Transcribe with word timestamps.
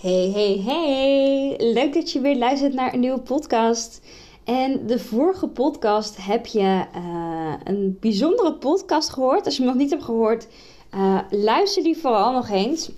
Hey, 0.00 0.30
hey, 0.34 0.62
hey! 0.64 1.54
Leuk 1.72 1.94
dat 1.94 2.12
je 2.12 2.20
weer 2.20 2.36
luistert 2.36 2.74
naar 2.74 2.94
een 2.94 3.00
nieuwe 3.00 3.20
podcast. 3.20 4.00
En 4.44 4.86
de 4.86 4.98
vorige 4.98 5.48
podcast 5.48 6.16
heb 6.26 6.46
je 6.46 6.84
uh, 6.96 7.54
een 7.64 7.96
bijzondere 8.00 8.54
podcast 8.54 9.10
gehoord. 9.10 9.44
Als 9.44 9.56
je 9.56 9.62
hem 9.62 9.70
nog 9.70 9.80
niet 9.80 9.90
hebt 9.90 10.02
gehoord, 10.02 10.46
uh, 10.94 11.18
luister 11.30 11.82
die 11.82 11.96
vooral 11.96 12.32
nog 12.32 12.50
eens. 12.50 12.90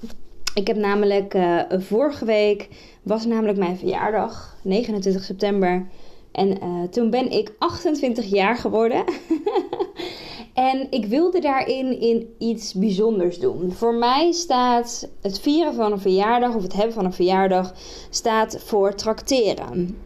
Ik 0.55 0.67
heb 0.67 0.77
namelijk 0.77 1.35
uh, 1.35 1.61
vorige 1.71 2.25
week 2.25 2.69
was 3.03 3.27
namelijk 3.27 3.59
mijn 3.59 3.79
verjaardag, 3.79 4.57
29 4.63 5.25
september. 5.25 5.87
En 6.33 6.59
toen 6.91 7.11
ben 7.11 7.31
ik 7.31 7.53
28 7.59 8.31
jaar 8.31 8.57
geworden. 8.57 9.05
En 10.59 10.87
ik 10.91 11.07
wilde 11.07 11.41
daarin 11.41 12.01
in 12.01 12.35
iets 12.39 12.75
bijzonders 12.75 13.39
doen. 13.39 13.73
Voor 13.73 13.95
mij 13.95 14.33
staat 14.33 15.09
het 15.21 15.41
vieren 15.41 15.75
van 15.75 15.93
een 15.93 16.01
verjaardag 16.01 16.55
of 16.55 16.63
het 16.63 16.73
hebben 16.73 16.93
van 16.93 17.05
een 17.05 17.13
verjaardag 17.13 17.73
staat 18.11 18.59
voor 18.65 18.95
trakteren. 18.95 19.99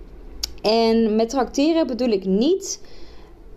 En 0.62 1.16
met 1.16 1.28
trakteren 1.28 1.86
bedoel 1.86 2.08
ik 2.08 2.24
niet, 2.24 2.80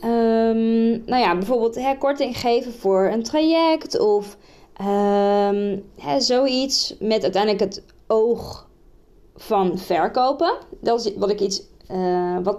um, 0.04 1.04
nou 1.06 1.22
ja, 1.22 1.38
bijvoorbeeld 1.38 1.98
korting 2.00 2.38
geven 2.38 2.74
voor 2.74 3.06
een 3.06 3.24
traject 3.24 4.00
of 4.00 4.38
um, 4.82 5.84
hè, 5.98 6.20
zoiets 6.20 6.96
met 7.00 7.24
uiteindelijk 7.24 7.64
het 7.64 7.84
oog 8.08 8.68
van 9.36 9.78
verkopen. 9.78 10.58
Dat 10.82 11.06
is 11.06 11.16
wat 11.16 11.30
ik 11.30 11.40
iets, 11.40 11.64
uh, 11.92 12.38
wat 12.44 12.58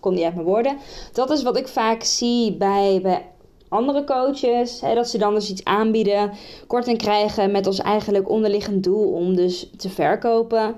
komt 0.00 0.14
niet 0.14 0.24
uit 0.24 0.34
mijn 0.34 0.46
woorden. 0.46 0.76
Dat 1.12 1.30
is 1.30 1.42
wat 1.42 1.56
ik 1.56 1.68
vaak 1.68 2.02
zie 2.02 2.56
bij, 2.56 3.00
bij 3.02 3.30
andere 3.70 4.04
coaches. 4.04 4.80
Hè, 4.80 4.94
dat 4.94 5.08
ze 5.08 5.18
dan 5.18 5.34
dus 5.34 5.50
iets 5.50 5.64
aanbieden, 5.64 6.32
korting 6.66 6.98
krijgen 6.98 7.50
met 7.50 7.66
als 7.66 7.78
eigenlijk 7.78 8.28
onderliggend 8.28 8.84
doel 8.84 9.12
om 9.12 9.36
dus 9.36 9.70
te 9.76 9.88
verkopen. 9.88 10.74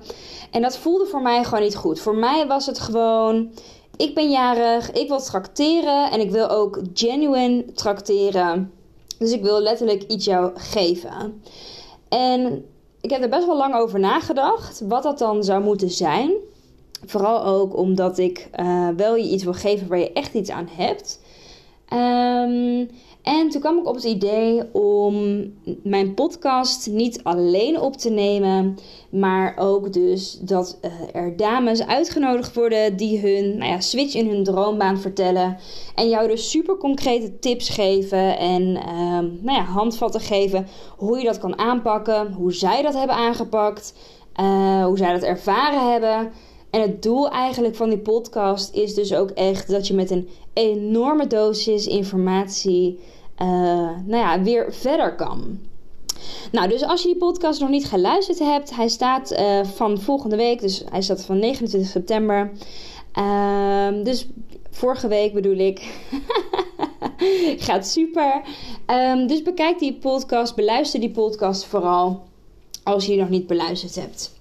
En 0.51 0.61
dat 0.61 0.77
voelde 0.77 1.05
voor 1.05 1.21
mij 1.21 1.43
gewoon 1.43 1.63
niet 1.63 1.75
goed. 1.75 1.99
Voor 1.99 2.15
mij 2.15 2.47
was 2.47 2.65
het 2.65 2.79
gewoon, 2.79 3.51
ik 3.97 4.15
ben 4.15 4.31
jarig, 4.31 4.91
ik 4.91 5.07
wil 5.07 5.19
trakteren 5.19 6.11
en 6.11 6.19
ik 6.19 6.31
wil 6.31 6.49
ook 6.49 6.79
genuine 6.93 7.65
trakteren. 7.73 8.71
Dus 9.17 9.31
ik 9.31 9.41
wil 9.41 9.59
letterlijk 9.59 10.03
iets 10.03 10.25
jou 10.25 10.51
geven. 10.55 11.41
En 12.09 12.65
ik 13.01 13.09
heb 13.09 13.21
er 13.21 13.29
best 13.29 13.45
wel 13.45 13.57
lang 13.57 13.75
over 13.75 13.99
nagedacht 13.99 14.81
wat 14.87 15.03
dat 15.03 15.19
dan 15.19 15.43
zou 15.43 15.63
moeten 15.63 15.89
zijn. 15.89 16.31
Vooral 17.05 17.45
ook 17.45 17.77
omdat 17.77 18.17
ik 18.17 18.49
uh, 18.59 18.87
wel 18.97 19.15
je 19.15 19.29
iets 19.29 19.43
wil 19.43 19.53
geven 19.53 19.87
waar 19.87 19.99
je 19.99 20.13
echt 20.13 20.33
iets 20.33 20.49
aan 20.49 20.69
hebt. 20.71 21.19
Um, 21.93 22.89
en 23.23 23.49
toen 23.49 23.61
kwam 23.61 23.77
ik 23.77 23.87
op 23.87 23.95
het 23.95 24.03
idee 24.03 24.73
om 24.73 25.43
mijn 25.83 26.13
podcast 26.13 26.87
niet 26.87 27.23
alleen 27.23 27.79
op 27.79 27.97
te 27.97 28.09
nemen, 28.09 28.77
maar 29.09 29.55
ook 29.57 29.93
dus 29.93 30.39
dat 30.41 30.79
uh, 30.81 30.91
er 31.21 31.37
dames 31.37 31.85
uitgenodigd 31.85 32.55
worden 32.55 32.97
die 32.97 33.19
hun 33.19 33.57
nou 33.57 33.71
ja, 33.71 33.79
switch 33.79 34.15
in 34.15 34.29
hun 34.29 34.43
droombaan 34.43 34.99
vertellen. 34.99 35.57
En 35.95 36.09
jou 36.09 36.27
dus 36.27 36.49
super 36.49 36.77
concrete 36.77 37.39
tips 37.39 37.69
geven 37.69 38.37
en 38.37 38.61
um, 38.61 39.39
nou 39.41 39.57
ja, 39.57 39.63
handvatten 39.63 40.21
geven 40.21 40.67
hoe 40.97 41.17
je 41.17 41.25
dat 41.25 41.39
kan 41.39 41.57
aanpakken, 41.57 42.33
hoe 42.33 42.53
zij 42.53 42.81
dat 42.81 42.93
hebben 42.93 43.15
aangepakt, 43.15 43.93
uh, 44.41 44.85
hoe 44.85 44.97
zij 44.97 45.13
dat 45.13 45.23
ervaren 45.23 45.91
hebben. 45.91 46.31
En 46.73 46.81
het 46.81 47.01
doel 47.01 47.29
eigenlijk 47.29 47.75
van 47.75 47.89
die 47.89 47.97
podcast 47.97 48.73
is 48.73 48.93
dus 48.93 49.13
ook 49.13 49.29
echt 49.29 49.67
dat 49.67 49.87
je 49.87 49.93
met 49.93 50.11
een 50.11 50.29
enorme 50.53 51.27
dosis 51.27 51.87
informatie 51.87 52.99
uh, 53.41 53.47
nou 54.05 54.17
ja, 54.17 54.41
weer 54.41 54.73
verder 54.73 55.15
kan. 55.15 55.59
Nou, 56.51 56.69
dus 56.69 56.83
als 56.83 57.01
je 57.01 57.07
die 57.07 57.17
podcast 57.17 57.59
nog 57.59 57.69
niet 57.69 57.85
geluisterd 57.85 58.39
hebt, 58.39 58.75
hij 58.75 58.87
staat 58.87 59.31
uh, 59.31 59.63
van 59.63 60.01
volgende 60.01 60.35
week, 60.35 60.61
dus 60.61 60.83
hij 60.89 61.01
staat 61.01 61.25
van 61.25 61.39
29 61.39 61.89
september. 61.89 62.51
Uh, 63.19 63.87
dus 64.03 64.27
vorige 64.69 65.07
week 65.07 65.33
bedoel 65.33 65.57
ik. 65.57 65.81
Gaat 67.67 67.87
super. 67.87 68.41
Um, 68.87 69.27
dus 69.27 69.41
bekijk 69.41 69.79
die 69.79 69.93
podcast, 69.93 70.55
beluister 70.55 70.99
die 70.99 71.11
podcast 71.11 71.65
vooral 71.65 72.23
als 72.83 73.05
je 73.05 73.11
die 73.11 73.19
nog 73.19 73.29
niet 73.29 73.47
beluisterd 73.47 73.95
hebt. 73.95 74.32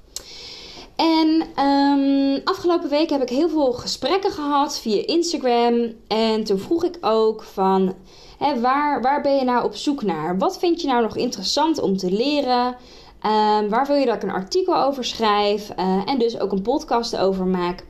En 0.97 1.43
um, 1.67 2.41
afgelopen 2.45 2.89
week 2.89 3.11
heb 3.11 3.23
ik 3.23 3.29
heel 3.29 3.49
veel 3.49 3.73
gesprekken 3.73 4.31
gehad 4.31 4.79
via 4.79 5.07
Instagram. 5.07 5.93
En 6.09 6.45
toen 6.45 6.59
vroeg 6.59 6.85
ik 6.85 6.99
ook 7.01 7.43
van, 7.43 7.95
hè, 8.39 8.61
waar, 8.61 9.03
waar 9.03 9.23
ben 9.23 9.37
je 9.37 9.45
nou 9.45 9.65
op 9.65 9.75
zoek 9.75 10.03
naar? 10.03 10.39
Wat 10.39 10.59
vind 10.59 10.81
je 10.81 10.87
nou 10.87 11.03
nog 11.03 11.17
interessant 11.17 11.81
om 11.81 11.97
te 11.97 12.11
leren? 12.11 12.67
Um, 12.67 13.69
waar 13.69 13.87
wil 13.87 13.97
je 13.97 14.07
dat 14.07 14.15
ik 14.15 14.23
een 14.23 14.31
artikel 14.31 14.77
over 14.77 15.05
schrijf? 15.05 15.71
Uh, 15.79 16.03
en 16.05 16.19
dus 16.19 16.41
ook 16.41 16.53
een 16.53 16.63
podcast 16.63 17.17
over 17.17 17.47
maak. 17.47 17.85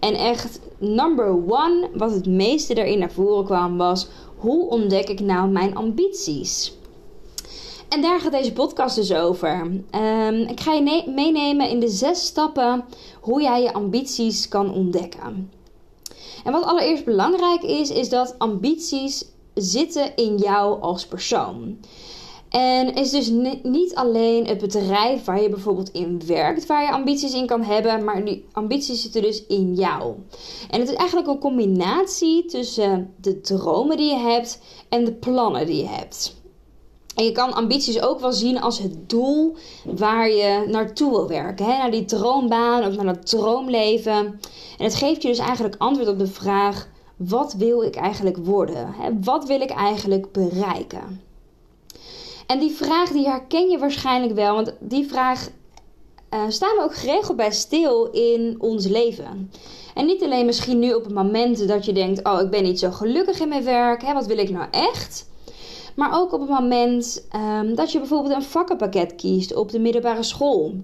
En 0.00 0.14
echt 0.14 0.60
number 0.78 1.28
one, 1.28 1.88
wat 1.94 2.10
het 2.10 2.26
meeste 2.26 2.74
erin 2.74 2.98
naar 2.98 3.12
voren 3.12 3.44
kwam, 3.44 3.76
was... 3.76 4.08
Hoe 4.38 4.68
ontdek 4.68 5.08
ik 5.08 5.20
nou 5.20 5.48
mijn 5.48 5.76
ambities? 5.76 6.77
En 7.88 8.00
daar 8.00 8.20
gaat 8.20 8.32
deze 8.32 8.52
podcast 8.52 8.96
dus 8.96 9.12
over. 9.12 9.60
Um, 9.60 10.34
ik 10.34 10.60
ga 10.60 10.72
je 10.72 11.04
meenemen 11.06 11.68
in 11.68 11.80
de 11.80 11.88
zes 11.88 12.26
stappen 12.26 12.84
hoe 13.20 13.42
jij 13.42 13.62
je 13.62 13.72
ambities 13.72 14.48
kan 14.48 14.72
ontdekken. 14.74 15.50
En 16.44 16.52
wat 16.52 16.64
allereerst 16.64 17.04
belangrijk 17.04 17.62
is, 17.62 17.90
is 17.90 18.08
dat 18.08 18.34
ambities 18.38 19.24
zitten 19.54 20.16
in 20.16 20.36
jou 20.36 20.80
als 20.80 21.06
persoon. 21.06 21.78
En 22.48 22.94
is 22.94 23.10
dus 23.10 23.30
niet 23.62 23.94
alleen 23.94 24.46
het 24.46 24.58
bedrijf 24.58 25.24
waar 25.24 25.42
je 25.42 25.48
bijvoorbeeld 25.48 25.90
in 25.92 26.22
werkt, 26.26 26.66
waar 26.66 26.82
je 26.82 26.90
ambities 26.90 27.34
in 27.34 27.46
kan 27.46 27.62
hebben, 27.62 28.04
maar 28.04 28.24
die 28.24 28.44
ambities 28.52 29.02
zitten 29.02 29.22
dus 29.22 29.46
in 29.46 29.74
jou. 29.74 30.14
En 30.70 30.80
het 30.80 30.88
is 30.88 30.94
eigenlijk 30.94 31.28
een 31.28 31.38
combinatie 31.38 32.44
tussen 32.44 33.14
de 33.20 33.40
dromen 33.40 33.96
die 33.96 34.10
je 34.10 34.18
hebt 34.18 34.60
en 34.88 35.04
de 35.04 35.12
plannen 35.12 35.66
die 35.66 35.76
je 35.76 35.88
hebt. 35.88 36.36
En 37.18 37.24
je 37.24 37.32
kan 37.32 37.52
ambities 37.52 38.00
ook 38.00 38.20
wel 38.20 38.32
zien 38.32 38.60
als 38.60 38.78
het 38.78 39.10
doel 39.10 39.56
waar 39.84 40.30
je 40.30 40.64
naartoe 40.68 41.10
wil 41.10 41.28
werken. 41.28 41.66
Hè? 41.66 41.78
Naar 41.78 41.90
die 41.90 42.04
droombaan 42.04 42.86
of 42.86 42.96
naar 42.96 43.14
dat 43.14 43.26
droomleven. 43.26 44.40
En 44.78 44.84
het 44.84 44.94
geeft 44.94 45.22
je 45.22 45.28
dus 45.28 45.38
eigenlijk 45.38 45.74
antwoord 45.78 46.08
op 46.08 46.18
de 46.18 46.26
vraag: 46.26 46.88
wat 47.16 47.52
wil 47.52 47.82
ik 47.82 47.96
eigenlijk 47.96 48.36
worden? 48.36 48.94
Hè? 48.98 49.10
Wat 49.20 49.46
wil 49.46 49.60
ik 49.60 49.70
eigenlijk 49.70 50.32
bereiken? 50.32 51.22
En 52.46 52.58
die 52.58 52.70
vraag 52.70 53.10
die 53.10 53.28
herken 53.28 53.68
je 53.70 53.78
waarschijnlijk 53.78 54.34
wel, 54.34 54.54
want 54.54 54.72
die 54.80 55.08
vraag 55.08 55.48
uh, 56.34 56.40
staan 56.48 56.76
we 56.76 56.82
ook 56.82 56.94
geregeld 56.94 57.36
bij 57.36 57.52
stil 57.52 58.10
in 58.10 58.56
ons 58.58 58.86
leven. 58.86 59.50
En 59.94 60.06
niet 60.06 60.22
alleen 60.22 60.46
misschien 60.46 60.78
nu 60.78 60.92
op 60.92 61.04
het 61.04 61.14
moment 61.14 61.68
dat 61.68 61.84
je 61.84 61.92
denkt: 61.92 62.24
oh, 62.24 62.40
ik 62.40 62.50
ben 62.50 62.62
niet 62.62 62.78
zo 62.78 62.90
gelukkig 62.90 63.40
in 63.40 63.48
mijn 63.48 63.64
werk. 63.64 64.02
Hè? 64.02 64.12
Wat 64.12 64.26
wil 64.26 64.38
ik 64.38 64.50
nou 64.50 64.66
echt? 64.70 65.26
Maar 65.98 66.20
ook 66.20 66.32
op 66.32 66.40
het 66.40 66.48
moment 66.48 67.28
um, 67.36 67.74
dat 67.74 67.92
je 67.92 67.98
bijvoorbeeld 67.98 68.34
een 68.34 68.42
vakkenpakket 68.42 69.14
kiest 69.14 69.54
op 69.54 69.70
de 69.70 69.78
middelbare 69.78 70.22
school. 70.22 70.74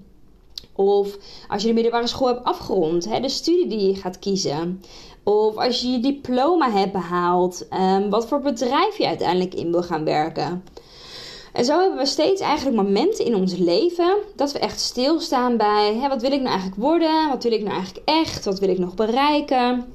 Of 0.73 1.17
als 1.49 1.63
je 1.63 1.69
de 1.69 1.75
middelbare 1.75 2.07
school 2.07 2.27
hebt 2.27 2.45
afgerond, 2.45 3.09
hè, 3.09 3.21
de 3.21 3.29
studie 3.29 3.67
die 3.67 3.87
je 3.87 3.95
gaat 3.95 4.19
kiezen. 4.19 4.83
Of 5.23 5.57
als 5.57 5.81
je 5.81 5.89
je 5.89 6.01
diploma 6.01 6.71
hebt 6.71 6.93
behaald, 6.93 7.67
um, 7.73 8.11
wat 8.11 8.27
voor 8.27 8.41
bedrijf 8.41 8.99
je 8.99 9.07
uiteindelijk 9.07 9.55
in 9.55 9.71
wil 9.71 9.83
gaan 9.83 10.05
werken. 10.05 10.65
En 11.53 11.65
zo 11.65 11.81
hebben 11.81 11.99
we 11.99 12.07
steeds 12.07 12.41
eigenlijk 12.41 12.77
momenten 12.77 13.25
in 13.25 13.35
ons 13.35 13.57
leven 13.57 14.17
dat 14.37 14.53
we 14.53 14.59
echt 14.59 14.81
stilstaan 14.81 15.57
bij: 15.57 15.97
hè, 16.01 16.09
wat 16.09 16.23
wil 16.23 16.33
ik 16.33 16.41
nou 16.41 16.51
eigenlijk 16.51 16.81
worden? 16.81 17.29
Wat 17.29 17.43
wil 17.43 17.53
ik 17.53 17.63
nou 17.63 17.75
eigenlijk 17.75 18.09
echt? 18.09 18.45
Wat 18.45 18.59
wil 18.59 18.69
ik 18.69 18.79
nog 18.79 18.95
bereiken? 18.95 19.93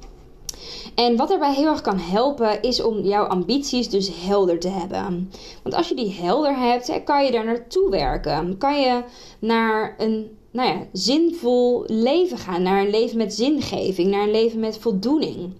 En 0.94 1.16
wat 1.16 1.28
daarbij 1.28 1.54
heel 1.54 1.70
erg 1.70 1.80
kan 1.80 1.98
helpen, 1.98 2.62
is 2.62 2.82
om 2.82 3.00
jouw 3.00 3.24
ambities 3.24 3.88
dus 3.88 4.10
helder 4.24 4.58
te 4.58 4.68
hebben. 4.68 5.30
Want 5.62 5.74
als 5.74 5.88
je 5.88 5.94
die 5.94 6.12
helder 6.12 6.56
hebt, 6.56 7.04
kan 7.04 7.24
je 7.24 7.30
daar 7.30 7.44
naartoe 7.44 7.90
werken. 7.90 8.58
Kan 8.58 8.80
je 8.80 9.02
naar 9.38 9.94
een 9.98 10.38
nou 10.50 10.68
ja, 10.68 10.86
zinvol 10.92 11.84
leven 11.86 12.38
gaan, 12.38 12.62
naar 12.62 12.80
een 12.80 12.90
leven 12.90 13.16
met 13.16 13.34
zingeving, 13.34 14.10
naar 14.10 14.22
een 14.22 14.30
leven 14.30 14.60
met 14.60 14.78
voldoening. 14.78 15.52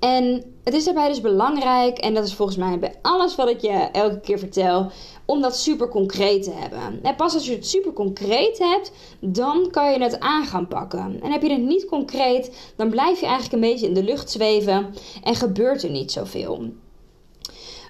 En 0.00 0.44
het 0.64 0.74
is 0.74 0.84
daarbij 0.84 1.08
dus 1.08 1.20
belangrijk, 1.20 1.98
en 1.98 2.14
dat 2.14 2.24
is 2.24 2.34
volgens 2.34 2.58
mij 2.58 2.78
bij 2.78 2.94
alles 3.02 3.34
wat 3.34 3.48
ik 3.48 3.60
je 3.60 3.88
elke 3.92 4.20
keer 4.20 4.38
vertel, 4.38 4.90
om 5.32 5.40
dat 5.40 5.56
super 5.56 5.88
concreet 5.88 6.42
te 6.42 6.52
hebben. 6.52 6.98
En 7.02 7.16
pas 7.16 7.34
als 7.34 7.46
je 7.46 7.52
het 7.52 7.66
super 7.66 7.92
concreet 7.92 8.58
hebt, 8.58 8.92
dan 9.20 9.68
kan 9.70 9.92
je 9.92 10.02
het 10.02 10.20
aan 10.20 10.44
gaan 10.44 10.68
pakken. 10.68 11.20
En 11.22 11.32
heb 11.32 11.42
je 11.42 11.50
het 11.50 11.62
niet 11.62 11.84
concreet, 11.84 12.72
dan 12.76 12.90
blijf 12.90 13.20
je 13.20 13.26
eigenlijk 13.26 13.54
een 13.54 13.70
beetje 13.70 13.86
in 13.86 13.94
de 13.94 14.02
lucht 14.02 14.30
zweven 14.30 14.94
en 15.22 15.34
gebeurt 15.34 15.82
er 15.82 15.90
niet 15.90 16.12
zoveel. 16.12 16.58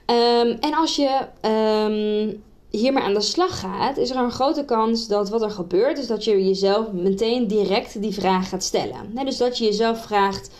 Um, 0.06 0.50
en 0.60 0.74
als 0.74 0.96
je 0.96 1.20
um, 1.48 2.42
hiermee 2.70 3.02
aan 3.02 3.14
de 3.14 3.20
slag 3.20 3.60
gaat, 3.60 3.96
is 3.96 4.10
er 4.10 4.16
een 4.16 4.30
grote 4.30 4.64
kans 4.64 5.08
dat 5.08 5.28
wat 5.28 5.42
er 5.42 5.50
gebeurt, 5.50 5.98
is 5.98 6.06
dat 6.06 6.24
je 6.24 6.44
jezelf 6.44 6.92
meteen 6.92 7.46
direct 7.46 8.02
die 8.02 8.14
vraag 8.14 8.48
gaat 8.48 8.64
stellen. 8.64 9.14
dus 9.24 9.36
dat 9.36 9.58
je 9.58 9.64
jezelf 9.64 10.02
vraagt: 10.02 10.50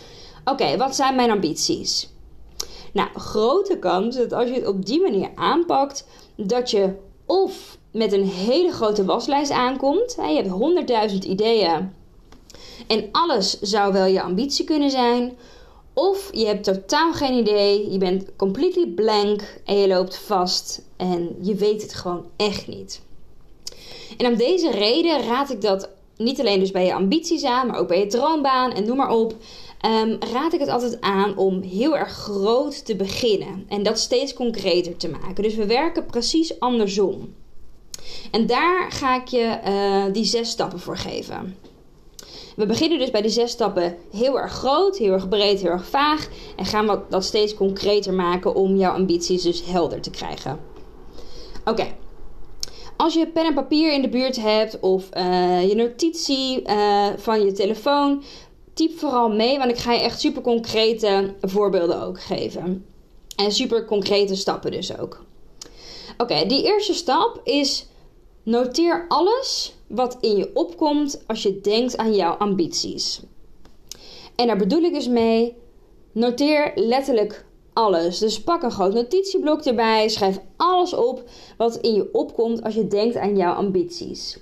Oké, 0.44 0.76
wat 0.76 0.96
zijn 0.96 1.14
mijn 1.14 1.31
ambities? 1.31 2.11
Nou, 2.93 3.08
grote 3.14 3.79
kans 3.79 4.17
dat 4.17 4.32
als 4.32 4.49
je 4.49 4.55
het 4.55 4.67
op 4.67 4.87
die 4.87 5.00
manier 5.00 5.31
aanpakt, 5.34 6.06
dat 6.48 6.70
je 6.70 6.94
of 7.26 7.78
met 7.90 8.12
een 8.12 8.26
hele 8.26 8.72
grote 8.72 9.04
waslijst 9.04 9.50
aankomt. 9.50 10.14
Je 10.16 10.34
hebt 10.34 10.48
honderdduizend 10.48 11.24
ideeën 11.24 11.92
en 12.86 13.08
alles 13.12 13.60
zou 13.60 13.92
wel 13.92 14.06
je 14.06 14.22
ambitie 14.22 14.64
kunnen 14.64 14.90
zijn. 14.90 15.36
Of 15.94 16.30
je 16.32 16.46
hebt 16.46 16.64
totaal 16.64 17.12
geen 17.12 17.38
idee, 17.38 17.92
je 17.92 17.98
bent 17.98 18.36
completely 18.36 18.86
blank 18.86 19.60
en 19.64 19.78
je 19.78 19.88
loopt 19.88 20.18
vast 20.18 20.82
en 20.96 21.36
je 21.40 21.54
weet 21.54 21.82
het 21.82 21.94
gewoon 21.94 22.24
echt 22.36 22.66
niet. 22.66 23.02
En 24.16 24.26
om 24.26 24.36
deze 24.36 24.70
reden 24.70 25.22
raad 25.22 25.50
ik 25.50 25.60
dat 25.60 25.88
niet 26.16 26.40
alleen 26.40 26.60
dus 26.60 26.70
bij 26.70 26.86
je 26.86 26.94
ambities 26.94 27.44
aan, 27.44 27.66
maar 27.66 27.78
ook 27.78 27.88
bij 27.88 27.98
je 27.98 28.06
droombaan 28.06 28.72
en 28.72 28.84
noem 28.84 28.96
maar 28.96 29.10
op. 29.10 29.34
Um, 29.87 30.17
raad 30.32 30.52
ik 30.52 30.61
het 30.61 30.69
altijd 30.69 31.00
aan 31.00 31.37
om 31.37 31.61
heel 31.61 31.96
erg 31.96 32.11
groot 32.11 32.84
te 32.84 32.96
beginnen 32.96 33.64
en 33.69 33.82
dat 33.82 33.99
steeds 33.99 34.34
concreter 34.34 34.96
te 34.96 35.08
maken. 35.08 35.43
Dus 35.43 35.55
we 35.55 35.67
werken 35.67 36.06
precies 36.06 36.61
andersom. 36.61 37.34
En 38.31 38.46
daar 38.46 38.93
ga 38.93 39.20
ik 39.20 39.29
je 39.29 39.58
uh, 39.67 40.12
die 40.12 40.25
zes 40.25 40.50
stappen 40.50 40.81
voor 40.81 40.96
geven. 40.96 41.56
We 42.56 42.67
beginnen 42.67 42.99
dus 42.99 43.11
bij 43.11 43.23
die 43.23 43.31
zes 43.31 43.50
stappen 43.50 43.96
heel 44.12 44.38
erg 44.38 44.52
groot, 44.52 44.99
heel 44.99 45.12
erg 45.12 45.29
breed, 45.29 45.61
heel 45.61 45.70
erg 45.70 45.87
vaag. 45.87 46.29
En 46.56 46.64
gaan 46.64 46.87
we 46.87 46.99
dat 47.08 47.25
steeds 47.25 47.55
concreter 47.55 48.12
maken 48.12 48.55
om 48.55 48.76
jouw 48.76 48.93
ambities 48.93 49.43
dus 49.43 49.64
helder 49.64 50.00
te 50.00 50.11
krijgen. 50.11 50.61
Oké. 51.64 51.87
Als 52.96 53.14
je 53.14 53.26
pen 53.26 53.46
en 53.46 53.55
papier 53.55 53.93
in 53.93 54.02
de 54.02 54.08
buurt 54.08 54.37
hebt 54.37 54.81
of 54.81 55.08
uh, 55.17 55.69
je 55.69 55.75
notitie 55.75 56.62
uh, 56.67 57.06
van 57.17 57.44
je 57.44 57.52
telefoon, 57.52 58.23
typ 58.72 58.98
vooral 58.98 59.28
mee, 59.28 59.58
want 59.58 59.70
ik 59.70 59.78
ga 59.78 59.92
je 59.92 60.00
echt 60.00 60.20
super 60.20 60.42
concrete 60.42 61.34
voorbeelden 61.40 62.02
ook 62.02 62.20
geven. 62.20 62.86
En 63.36 63.52
super 63.52 63.84
concrete 63.84 64.34
stappen 64.36 64.70
dus 64.70 64.98
ook. 64.98 65.24
Oké, 66.16 66.46
die 66.46 66.64
eerste 66.64 66.94
stap 66.94 67.40
is 67.44 67.86
noteer 68.42 69.04
alles 69.08 69.74
wat 69.86 70.16
in 70.20 70.36
je 70.36 70.50
opkomt 70.54 71.22
als 71.26 71.42
je 71.42 71.60
denkt 71.60 71.96
aan 71.96 72.14
jouw 72.14 72.32
ambities. 72.32 73.20
En 74.36 74.46
daar 74.46 74.56
bedoel 74.56 74.82
ik 74.82 74.92
dus 74.92 75.08
mee, 75.08 75.56
noteer 76.12 76.72
letterlijk 76.74 77.44
alles. 77.72 78.19
Dus 78.19 78.42
pak 78.42 78.62
een 78.62 78.70
groot 78.70 78.94
notitieblok 78.94 79.64
erbij, 79.64 80.08
schrijf 80.08 80.40
alles 80.56 80.94
op 80.94 81.22
wat 81.56 81.76
in 81.76 81.94
je 81.94 82.08
opkomt 82.12 82.62
als 82.62 82.74
je 82.74 82.86
denkt 82.86 83.16
aan 83.16 83.36
jouw 83.36 83.54
ambities. 83.54 84.38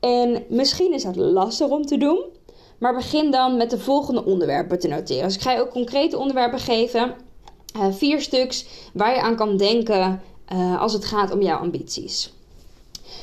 En 0.00 0.44
misschien 0.48 0.92
is 0.92 1.02
dat 1.02 1.16
lastig 1.16 1.68
om 1.68 1.86
te 1.86 1.98
doen, 1.98 2.24
maar 2.78 2.94
begin 2.94 3.30
dan 3.30 3.56
met 3.56 3.70
de 3.70 3.78
volgende 3.78 4.24
onderwerpen 4.24 4.78
te 4.78 4.88
noteren. 4.88 5.24
Dus 5.24 5.34
ik 5.34 5.42
ga 5.42 5.52
je 5.52 5.60
ook 5.60 5.70
concrete 5.70 6.18
onderwerpen 6.18 6.58
geven, 6.58 7.14
uh, 7.76 7.86
vier 7.90 8.20
stuks 8.20 8.66
waar 8.92 9.14
je 9.14 9.20
aan 9.20 9.36
kan 9.36 9.56
denken 9.56 10.22
uh, 10.52 10.80
als 10.80 10.92
het 10.92 11.04
gaat 11.04 11.32
om 11.32 11.42
jouw 11.42 11.58
ambities. 11.58 12.32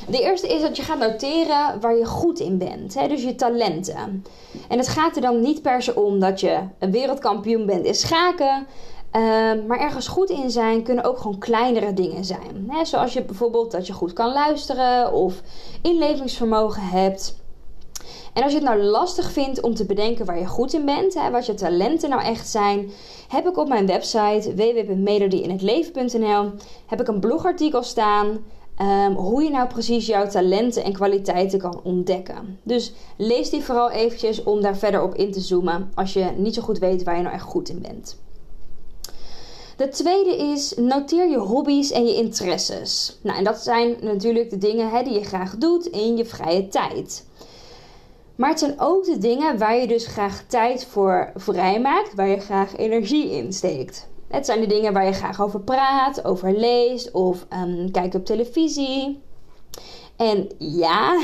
De 0.10 0.22
eerste 0.22 0.48
is 0.48 0.62
dat 0.62 0.78
je 0.78 0.84
gaat 0.84 1.00
noteren 1.00 1.80
waar 1.82 1.98
je 1.98 2.06
goed 2.06 2.40
in 2.40 2.58
bent. 2.58 2.94
Hè? 2.94 3.08
Dus 3.08 3.24
je 3.24 3.36
talenten. 3.36 4.24
En 4.68 4.78
het 4.78 4.88
gaat 4.88 5.16
er 5.16 5.22
dan 5.22 5.42
niet 5.42 5.62
per 5.62 5.82
se 5.82 5.96
om 5.96 6.20
dat 6.20 6.40
je 6.40 6.60
een 6.80 6.92
wereldkampioen 6.92 7.66
bent 7.66 7.86
in 7.86 7.96
schaken. 7.96 8.68
Uh, 9.16 9.22
maar 9.68 9.80
ergens 9.80 10.08
goed 10.08 10.30
in 10.30 10.52
zijn 10.52 10.84
kunnen 10.84 11.04
ook 11.04 11.18
gewoon 11.18 11.38
kleinere 11.38 11.94
dingen 11.94 12.26
zijn. 12.26 12.68
Hè? 12.68 12.86
Zoals 12.86 13.14
je 13.14 13.24
bijvoorbeeld 13.24 13.72
dat 13.72 13.88
je 13.88 13.94
goed 13.94 14.14
kan 14.14 14.34
luisteren 14.34 15.14
of 15.14 15.42
inlevingsvermogen 15.82 16.82
hebt. 16.82 17.36
En 18.34 18.44
als 18.44 18.52
je 18.52 18.58
het 18.58 18.68
nou 18.68 18.82
lastig 18.82 19.32
vindt 19.32 19.62
om 19.62 19.76
te 19.76 19.86
bedenken 19.86 20.26
waar 20.26 20.40
je 20.40 20.46
goed 20.46 20.74
in 20.74 20.86
bent, 20.86 21.14
hè, 21.14 21.32
wat 21.32 21.46
je 21.46 21.54
talenten 21.54 22.10
nou 22.10 22.22
echt 22.22 22.48
zijn, 22.48 22.92
heb 23.28 23.48
ik 23.48 23.58
op 23.58 23.68
mijn 23.68 23.88
website 23.88 24.54
www.melodieinhetleven.nl 24.56 26.52
heb 26.86 27.02
ik 27.02 27.08
een 27.08 27.20
blogartikel 27.20 27.84
staan 27.84 28.40
Um, 28.82 29.14
hoe 29.14 29.44
je 29.44 29.50
nou 29.50 29.68
precies 29.68 30.06
jouw 30.06 30.28
talenten 30.28 30.84
en 30.84 30.94
kwaliteiten 30.94 31.60
kan 31.60 31.80
ontdekken. 31.84 32.60
Dus 32.64 32.94
lees 33.18 33.50
die 33.50 33.64
vooral 33.64 33.90
eventjes 33.90 34.44
om 34.44 34.62
daar 34.62 34.78
verder 34.78 35.04
op 35.04 35.16
in 35.16 35.32
te 35.32 35.40
zoomen 35.40 35.92
als 35.94 36.14
je 36.14 36.32
niet 36.38 36.54
zo 36.54 36.62
goed 36.62 36.80
weet 36.80 37.04
waar 37.04 37.16
je 37.16 37.22
nou 37.22 37.36
echt 37.36 37.44
goed 37.44 37.70
in 37.70 37.82
bent. 37.82 38.18
De 39.78 39.90
tweede 39.90 40.38
is 40.38 40.74
noteer 40.78 41.30
je 41.30 41.38
hobby's 41.38 41.92
en 41.92 42.06
je 42.06 42.16
interesses. 42.16 43.20
Nou, 43.22 43.38
en 43.38 43.44
dat 43.44 43.58
zijn 43.58 43.96
natuurlijk 44.02 44.50
de 44.50 44.58
dingen 44.58 44.90
hè, 44.90 45.04
die 45.04 45.14
je 45.14 45.24
graag 45.24 45.56
doet 45.58 45.86
in 45.86 46.18
je 46.18 46.26
vrije 46.26 46.68
tijd. 46.68 47.26
Maar 48.36 48.50
het 48.50 48.60
zijn 48.60 48.80
ook 48.80 49.06
de 49.06 49.18
dingen 49.18 49.58
waar 49.58 49.78
je 49.78 49.88
dus 49.88 50.08
graag 50.08 50.44
tijd 50.48 50.86
voor 50.86 51.32
vrijmaakt, 51.36 52.16
waar 52.16 52.28
je 52.28 52.40
graag 52.40 52.78
energie 52.78 53.32
in 53.32 53.54
steekt. 53.54 54.10
Het 54.28 54.46
zijn 54.46 54.60
de 54.60 54.68
dingen 54.68 54.94
waar 54.94 55.06
je 55.06 55.12
graag 55.12 55.42
over 55.42 55.60
praat, 55.60 56.26
over 56.26 56.58
leest 56.58 57.12
of 57.12 57.46
um, 57.54 57.92
kijkt 57.92 58.16
op 58.16 58.26
televisie. 58.26 59.22
En 60.16 60.50
ja, 60.58 61.22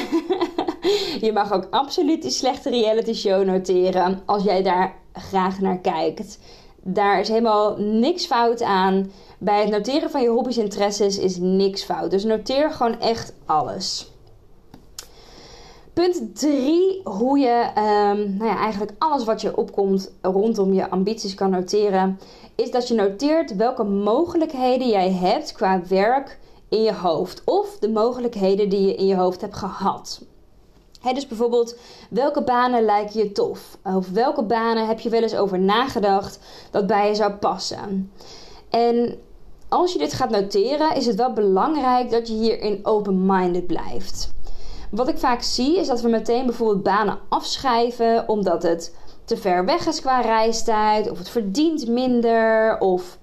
je 1.26 1.32
mag 1.34 1.54
ook 1.54 1.68
absoluut 1.70 2.22
die 2.22 2.32
slechte 2.32 2.70
reality 2.70 3.14
show 3.14 3.46
noteren 3.46 4.22
als 4.26 4.44
jij 4.44 4.64
daar 4.64 4.96
graag 5.14 5.60
naar 5.60 5.80
kijkt. 5.80 6.40
Daar 6.84 7.20
is 7.20 7.28
helemaal 7.28 7.78
niks 7.78 8.26
fout 8.26 8.62
aan. 8.62 9.12
Bij 9.40 9.62
het 9.62 9.70
noteren 9.70 10.10
van 10.10 10.22
je 10.22 10.30
hobby's 10.30 10.58
en 10.58 10.64
interesses 10.64 11.18
is 11.18 11.38
niks 11.38 11.84
fout. 11.84 12.12
Dus 12.12 12.24
noteer 12.24 12.72
gewoon 12.72 13.00
echt 13.00 13.34
alles. 13.46 14.12
Punt 15.94 16.40
3, 16.40 17.02
hoe 17.04 17.40
je 17.40 17.70
um, 17.78 18.38
nou 18.38 18.50
ja, 18.50 18.58
eigenlijk 18.58 18.92
alles 18.98 19.24
wat 19.24 19.42
je 19.42 19.58
opkomt 19.58 20.12
rondom 20.22 20.74
je 20.74 20.90
ambities 20.90 21.34
kan 21.34 21.50
noteren, 21.50 22.20
is 22.56 22.72
dat 22.72 22.88
je 22.88 22.94
noteert 22.94 23.56
welke 23.56 23.84
mogelijkheden 23.84 24.88
jij 24.88 25.12
hebt 25.12 25.52
qua 25.52 25.82
werk 25.88 26.40
in 26.70 26.82
je 26.82 26.94
hoofd. 26.94 27.42
Of 27.46 27.80
de 27.80 27.90
mogelijkheden 27.90 28.70
die 28.70 28.88
je 28.88 28.96
in 28.96 29.08
je 29.08 29.16
hoofd 29.16 29.42
hebt 29.42 29.56
gehad. 29.56 30.22
dus 31.14 31.28
bijvoorbeeld, 31.28 31.78
welke 32.10 32.44
banen 32.44 32.86
lijken 32.86 33.20
je 33.20 33.32
tof? 33.32 33.78
Of 33.84 34.10
welke 34.10 34.44
banen 34.44 34.88
heb 34.88 35.00
je 35.00 35.10
wel 35.10 35.22
eens 35.22 35.36
over 35.36 35.60
nagedacht 35.60 36.40
dat 36.72 36.88
bij 36.88 37.08
je 37.08 37.16
zou 37.16 37.32
passen? 37.32 38.12
En 38.70 39.20
als 39.70 39.94
je 39.94 40.00
dit 40.00 40.14
gaat 40.14 40.30
noteren, 40.30 40.96
is 40.96 41.06
het 41.06 41.16
wel 41.16 41.34
belangrijk 41.34 42.10
dat 42.10 42.28
je 42.28 42.34
hierin 42.34 42.80
open-minded 42.84 43.68
blijft. 43.68 44.34
Wat 44.92 45.08
ik 45.08 45.18
vaak 45.18 45.42
zie 45.42 45.78
is 45.78 45.88
dat 45.88 46.02
we 46.02 46.10
meteen 46.10 46.46
bijvoorbeeld 46.46 46.84
banen 46.84 47.20
afschrijven 47.30 48.30
omdat 48.30 48.64
het 48.64 48.96
te 49.26 49.38
ver 49.38 49.66
weg 49.66 49.88
is 49.88 50.02
qua 50.02 50.22
reistijd, 50.22 51.12
of 51.12 51.18
het 51.18 51.30
verdient 51.30 51.88
minder, 51.88 52.80
of 52.80 53.18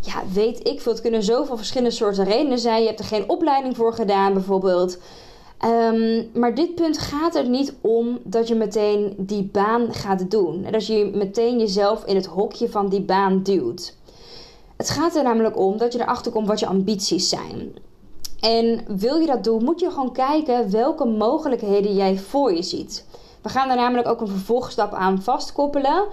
ja, 0.00 0.22
weet 0.32 0.68
ik 0.68 0.80
veel. 0.80 0.92
Het 0.92 1.00
kunnen 1.00 1.22
zoveel 1.22 1.56
verschillende 1.56 1.94
soorten 1.94 2.24
redenen 2.24 2.58
zijn. 2.58 2.80
Je 2.80 2.86
hebt 2.86 2.98
er 2.98 3.04
geen 3.04 3.28
opleiding 3.28 3.76
voor 3.76 3.92
gedaan, 3.92 4.32
bijvoorbeeld. 4.32 4.98
Um, 5.64 6.30
maar 6.34 6.54
dit 6.54 6.74
punt 6.74 6.98
gaat 6.98 7.34
er 7.34 7.48
niet 7.48 7.74
om 7.80 8.18
dat 8.24 8.48
je 8.48 8.54
meteen 8.54 9.14
die 9.16 9.48
baan 9.52 9.92
gaat 9.94 10.30
doen. 10.30 10.64
En 10.64 10.72
dat 10.72 10.86
je 10.86 11.10
meteen 11.14 11.58
jezelf 11.58 12.04
in 12.04 12.16
het 12.16 12.26
hokje 12.26 12.68
van 12.68 12.88
die 12.88 13.02
baan 13.02 13.42
duwt. 13.42 13.96
Het 14.76 14.90
gaat 14.90 15.16
er 15.16 15.22
namelijk 15.22 15.58
om 15.58 15.78
dat 15.78 15.92
je 15.92 16.00
erachter 16.00 16.32
komt 16.32 16.46
wat 16.46 16.60
je 16.60 16.66
ambities 16.66 17.28
zijn. 17.28 17.74
En 18.46 18.84
wil 18.98 19.18
je 19.18 19.26
dat 19.26 19.44
doen, 19.44 19.64
moet 19.64 19.80
je 19.80 19.90
gewoon 19.90 20.12
kijken 20.12 20.70
welke 20.70 21.04
mogelijkheden 21.04 21.94
jij 21.94 22.18
voor 22.18 22.54
je 22.54 22.62
ziet. 22.62 23.06
We 23.42 23.48
gaan 23.48 23.70
er 23.70 23.76
namelijk 23.76 24.08
ook 24.08 24.20
een 24.20 24.28
vervolgstap 24.28 24.92
aan 24.92 25.22
vastkoppelen. 25.22 26.04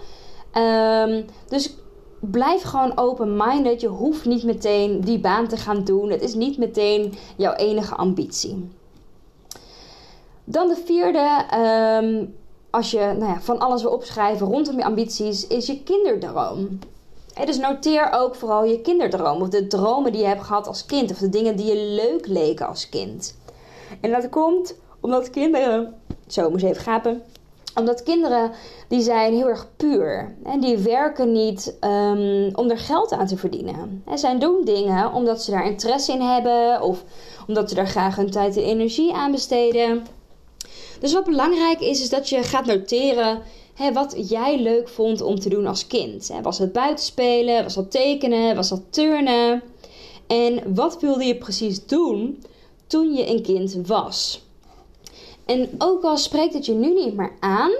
Um, 0.57 1.25
dus 1.47 1.75
blijf 2.19 2.61
gewoon 2.61 2.97
open-minded. 2.97 3.81
Je 3.81 3.87
hoeft 3.87 4.25
niet 4.25 4.43
meteen 4.43 5.01
die 5.01 5.19
baan 5.19 5.47
te 5.47 5.57
gaan 5.57 5.83
doen. 5.83 6.09
Het 6.09 6.21
is 6.21 6.33
niet 6.33 6.57
meteen 6.57 7.13
jouw 7.37 7.53
enige 7.53 7.95
ambitie. 7.95 8.69
Dan 10.43 10.67
de 10.67 10.81
vierde, 10.85 11.45
um, 12.03 12.35
als 12.69 12.91
je 12.91 12.99
nou 12.99 13.31
ja, 13.31 13.41
van 13.41 13.59
alles 13.59 13.81
wil 13.81 13.91
opschrijven 13.91 14.47
rondom 14.47 14.77
je 14.77 14.85
ambities, 14.85 15.47
is 15.47 15.65
je 15.65 15.83
kinderdroom. 15.83 16.79
Dus 17.45 17.57
noteer 17.57 18.11
ook 18.11 18.35
vooral 18.35 18.63
je 18.63 18.81
kinderdroom. 18.81 19.41
Of 19.41 19.49
de 19.49 19.67
dromen 19.67 20.11
die 20.11 20.21
je 20.21 20.27
hebt 20.27 20.43
gehad 20.43 20.67
als 20.67 20.85
kind. 20.85 21.11
Of 21.11 21.17
de 21.17 21.29
dingen 21.29 21.55
die 21.55 21.65
je 21.65 21.85
leuk 21.85 22.27
leken 22.27 22.67
als 22.67 22.89
kind. 22.89 23.37
En 24.01 24.11
dat 24.11 24.29
komt 24.29 24.75
omdat 24.99 25.29
kinderen 25.29 25.95
zo, 26.27 26.49
moest 26.49 26.63
even 26.63 26.81
gapen. 26.81 27.23
omdat 27.75 28.03
kinderen 28.03 28.51
die 28.87 29.01
zijn 29.01 29.33
heel 29.33 29.47
erg 29.47 29.67
puur. 29.77 30.35
En 30.43 30.59
die 30.59 30.77
werken 30.77 31.31
niet 31.31 31.77
um, 31.81 32.49
om 32.55 32.69
er 32.69 32.77
geld 32.77 33.11
aan 33.11 33.27
te 33.27 33.37
verdienen. 33.37 34.03
En 34.05 34.17
zij 34.17 34.39
doen 34.39 34.65
dingen 34.65 35.13
omdat 35.13 35.43
ze 35.43 35.51
daar 35.51 35.65
interesse 35.65 36.11
in 36.11 36.21
hebben. 36.21 36.81
Of 36.81 37.03
omdat 37.47 37.69
ze 37.69 37.75
daar 37.75 37.87
graag 37.87 38.15
hun 38.15 38.31
tijd 38.31 38.57
en 38.57 38.63
energie 38.63 39.13
aan 39.13 39.31
besteden. 39.31 40.05
Dus 40.99 41.13
wat 41.13 41.23
belangrijk 41.23 41.79
is, 41.79 42.01
is 42.01 42.09
dat 42.09 42.29
je 42.29 42.43
gaat 42.43 42.65
noteren 42.65 43.41
hè, 43.73 43.93
wat 43.93 44.29
jij 44.29 44.61
leuk 44.61 44.89
vond 44.89 45.21
om 45.21 45.39
te 45.39 45.49
doen 45.49 45.67
als 45.67 45.87
kind. 45.87 46.31
Was 46.41 46.57
het 46.57 46.71
buitenspelen? 46.71 47.63
Was 47.63 47.73
dat 47.73 47.91
tekenen? 47.91 48.55
Was 48.55 48.69
dat 48.69 48.81
turnen? 48.89 49.61
En 50.27 50.75
wat 50.75 51.01
wilde 51.01 51.23
je 51.23 51.37
precies 51.37 51.85
doen 51.85 52.43
toen 52.87 53.13
je 53.13 53.29
een 53.29 53.41
kind 53.41 53.87
was? 53.87 54.43
En 55.45 55.69
ook 55.77 56.03
al 56.03 56.17
spreekt 56.17 56.53
het 56.53 56.65
je 56.65 56.73
nu 56.73 56.93
niet 56.93 57.15
meer 57.15 57.31
aan, 57.39 57.71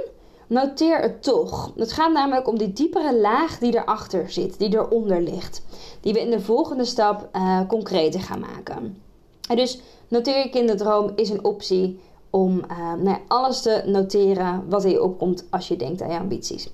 noteer 0.48 1.00
het 1.00 1.24
toch. 1.24 1.72
Het 1.76 1.92
gaat 1.92 2.14
namelijk 2.14 2.48
om 2.48 2.58
die 2.58 2.74
diepere 2.74 3.20
laag 3.20 3.60
die 3.60 3.76
erachter 3.76 4.32
zit, 4.32 4.60
die 4.60 4.74
eronder 4.74 5.22
ligt. 5.22 5.62
Die 6.02 6.14
we 6.14 6.20
in 6.20 6.30
de 6.30 6.40
volgende 6.40 6.86
stap 6.86 7.30
uh, 7.36 7.68
concreter 7.68 8.22
gaan 8.22 8.40
maken. 8.40 9.02
En 9.50 9.56
dus 9.56 9.80
noteer 10.08 10.38
je 10.38 10.50
kinderdroom 10.50 11.12
is 11.16 11.30
een 11.30 11.44
optie 11.44 12.00
om 12.36 12.62
uh, 12.72 12.94
nou 12.94 13.18
alles 13.28 13.62
te 13.62 13.84
noteren 13.86 14.64
wat 14.70 14.84
in 14.84 14.92
je 14.92 15.04
opkomt 15.04 15.46
als 15.50 15.68
je 15.68 15.76
denkt 15.76 16.02
aan 16.02 16.12
je 16.12 16.20
ambities. 16.20 16.70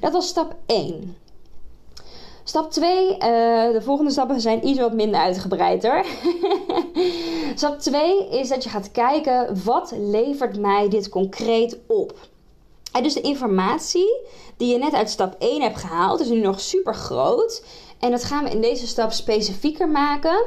Dat 0.00 0.12
was 0.12 0.28
stap 0.28 0.56
1. 0.66 1.16
Stap 2.44 2.70
2, 2.70 3.04
uh, 3.04 3.66
eh, 3.66 3.72
de 3.72 3.82
volgende 3.82 4.10
stappen 4.10 4.40
zijn 4.40 4.66
iets 4.66 4.78
wat 4.78 4.92
minder 4.92 5.20
uitgebreider. 5.20 6.04
Stap 7.54 7.78
2 7.78 8.28
is 8.28 8.48
dat 8.48 8.64
je 8.64 8.70
gaat 8.70 8.90
kijken 8.90 9.64
wat 9.64 9.92
levert 9.96 10.58
mij 10.58 10.88
dit 10.88 11.08
concreet 11.08 11.78
op. 11.86 12.28
En 12.92 13.02
dus 13.02 13.14
de 13.14 13.20
informatie 13.20 14.20
die 14.56 14.72
je 14.72 14.78
net 14.78 14.92
uit 14.92 15.10
stap 15.10 15.36
1 15.38 15.62
hebt 15.62 15.78
gehaald 15.78 16.20
is 16.20 16.28
nu 16.28 16.40
nog 16.40 16.60
super 16.60 16.94
groot. 16.94 17.64
En 18.04 18.10
dat 18.10 18.24
gaan 18.24 18.44
we 18.44 18.50
in 18.50 18.60
deze 18.60 18.86
stap 18.86 19.12
specifieker 19.12 19.88
maken. 19.88 20.42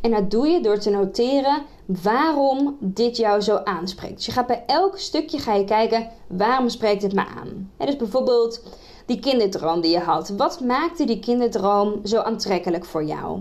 En 0.00 0.10
dat 0.10 0.30
doe 0.30 0.46
je 0.46 0.60
door 0.60 0.78
te 0.78 0.90
noteren 0.90 1.62
waarom 1.86 2.76
dit 2.80 3.16
jou 3.16 3.40
zo 3.40 3.56
aanspreekt. 3.56 4.16
Dus 4.16 4.26
je 4.26 4.32
gaat 4.32 4.46
bij 4.46 4.62
elk 4.66 4.98
stukje 4.98 5.38
ga 5.38 5.54
je 5.54 5.64
kijken 5.64 6.08
waarom 6.26 6.68
spreekt 6.68 7.02
het 7.02 7.14
me 7.14 7.24
aan. 7.26 7.70
Dus 7.76 7.96
bijvoorbeeld 7.96 8.62
die 9.06 9.18
kinderdroom 9.18 9.80
die 9.80 9.90
je 9.90 9.98
had. 9.98 10.28
Wat 10.28 10.60
maakte 10.60 11.04
die 11.04 11.18
kinderdroom 11.18 12.00
zo 12.04 12.18
aantrekkelijk 12.18 12.84
voor 12.84 13.04
jou? 13.04 13.40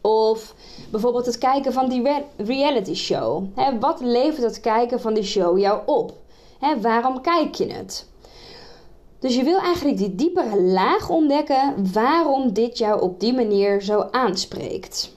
Of 0.00 0.54
bijvoorbeeld 0.90 1.26
het 1.26 1.38
kijken 1.38 1.72
van 1.72 1.88
die 1.88 2.24
reality 2.36 2.94
show. 2.94 3.44
wat 3.80 4.00
levert 4.00 4.42
het 4.42 4.60
kijken 4.60 5.00
van 5.00 5.14
die 5.14 5.24
show 5.24 5.58
jou 5.58 5.80
op? 5.86 6.12
waarom 6.80 7.20
kijk 7.20 7.54
je 7.54 7.72
het? 7.72 8.09
Dus 9.20 9.34
je 9.34 9.44
wil 9.44 9.58
eigenlijk 9.58 9.98
die 9.98 10.14
diepere 10.14 10.62
laag 10.62 11.08
ontdekken 11.08 11.92
waarom 11.92 12.52
dit 12.52 12.78
jou 12.78 13.00
op 13.00 13.20
die 13.20 13.34
manier 13.34 13.82
zo 13.82 14.08
aanspreekt. 14.10 15.14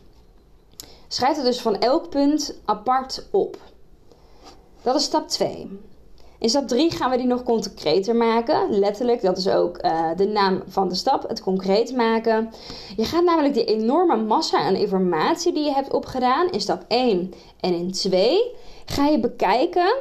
Schrijf 1.07 1.35
het 1.35 1.45
dus 1.45 1.61
van 1.61 1.79
elk 1.79 2.09
punt 2.09 2.55
apart 2.65 3.27
op. 3.31 3.57
Dat 4.81 4.95
is 4.95 5.03
stap 5.03 5.27
2. 5.27 5.79
In 6.39 6.49
stap 6.49 6.67
3 6.67 6.91
gaan 6.91 7.09
we 7.09 7.17
die 7.17 7.25
nog 7.25 7.43
concreter 7.43 8.15
maken. 8.15 8.79
Letterlijk, 8.79 9.21
dat 9.21 9.37
is 9.37 9.47
ook 9.47 9.83
uh, 9.83 10.09
de 10.15 10.27
naam 10.27 10.63
van 10.67 10.89
de 10.89 10.95
stap, 10.95 11.27
het 11.27 11.41
concreet 11.41 11.95
maken. 11.95 12.53
Je 12.95 13.05
gaat 13.05 13.23
namelijk 13.23 13.53
die 13.53 13.65
enorme 13.65 14.15
massa 14.15 14.59
aan 14.59 14.75
informatie 14.75 15.53
die 15.53 15.63
je 15.63 15.73
hebt 15.73 15.93
opgedaan 15.93 16.49
in 16.49 16.61
stap 16.61 16.85
1 16.87 17.33
en 17.59 17.73
in 17.73 17.91
2, 17.91 18.55
ga 18.85 19.07
je 19.07 19.19
bekijken 19.19 19.93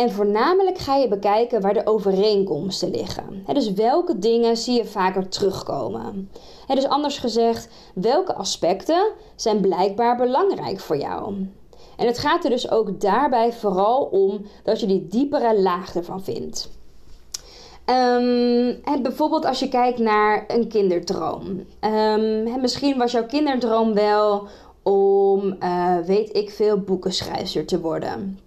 en 0.00 0.12
voornamelijk 0.12 0.78
ga 0.78 0.96
je 0.96 1.08
bekijken 1.08 1.60
waar 1.60 1.74
de 1.74 1.86
overeenkomsten 1.86 2.90
liggen. 2.90 3.44
dus 3.52 3.72
welke 3.72 4.18
dingen 4.18 4.56
zie 4.56 4.76
je 4.76 4.84
vaker 4.84 5.28
terugkomen? 5.28 6.30
dus 6.66 6.88
anders 6.88 7.18
gezegd, 7.18 7.68
welke 7.94 8.34
aspecten 8.34 9.12
zijn 9.36 9.60
blijkbaar 9.60 10.16
belangrijk 10.16 10.80
voor 10.80 10.96
jou? 10.96 11.34
En 11.96 12.06
het 12.06 12.18
gaat 12.18 12.44
er 12.44 12.50
dus 12.50 12.70
ook 12.70 13.00
daarbij 13.00 13.52
vooral 13.52 14.02
om 14.02 14.46
dat 14.64 14.80
je 14.80 14.86
die 14.86 15.06
diepere 15.06 15.60
laag 15.60 15.94
ervan 15.94 16.22
vindt. 16.22 16.70
Um, 17.86 19.02
bijvoorbeeld 19.02 19.44
als 19.44 19.58
je 19.58 19.68
kijkt 19.68 19.98
naar 19.98 20.44
een 20.48 20.68
kinderdroom. 20.68 21.64
Um, 21.80 22.60
misschien 22.60 22.98
was 22.98 23.12
jouw 23.12 23.26
kinderdroom 23.26 23.94
wel 23.94 24.46
om, 24.82 25.56
uh, 25.62 25.98
weet 25.98 26.36
ik 26.36 26.50
veel, 26.50 26.78
boekenschrijver 26.78 27.66
te 27.66 27.80
worden. 27.80 28.38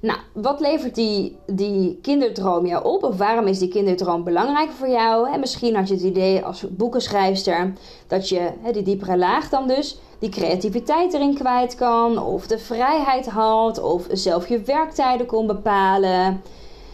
Nou, 0.00 0.18
wat 0.32 0.60
levert 0.60 0.94
die, 0.94 1.36
die 1.46 1.98
kinderdroom 2.02 2.66
jou 2.66 2.84
op? 2.84 3.02
Of 3.02 3.16
waarom 3.16 3.46
is 3.46 3.58
die 3.58 3.68
kinderdroom 3.68 4.24
belangrijk 4.24 4.70
voor 4.70 4.88
jou? 4.88 5.32
En 5.32 5.40
misschien 5.40 5.76
had 5.76 5.88
je 5.88 5.94
het 5.94 6.02
idee 6.02 6.44
als 6.44 6.64
boekenschrijfster 6.68 7.72
dat 8.06 8.28
je 8.28 8.50
die 8.72 8.82
diepere 8.82 9.18
laag 9.18 9.48
dan 9.48 9.68
dus, 9.68 9.98
die 10.18 10.28
creativiteit 10.28 11.14
erin 11.14 11.34
kwijt 11.34 11.74
kan, 11.74 12.18
of 12.18 12.46
de 12.46 12.58
vrijheid 12.58 13.26
had, 13.26 13.82
of 13.82 14.06
zelf 14.12 14.48
je 14.48 14.60
werktijden 14.60 15.26
kon 15.26 15.46
bepalen. 15.46 16.42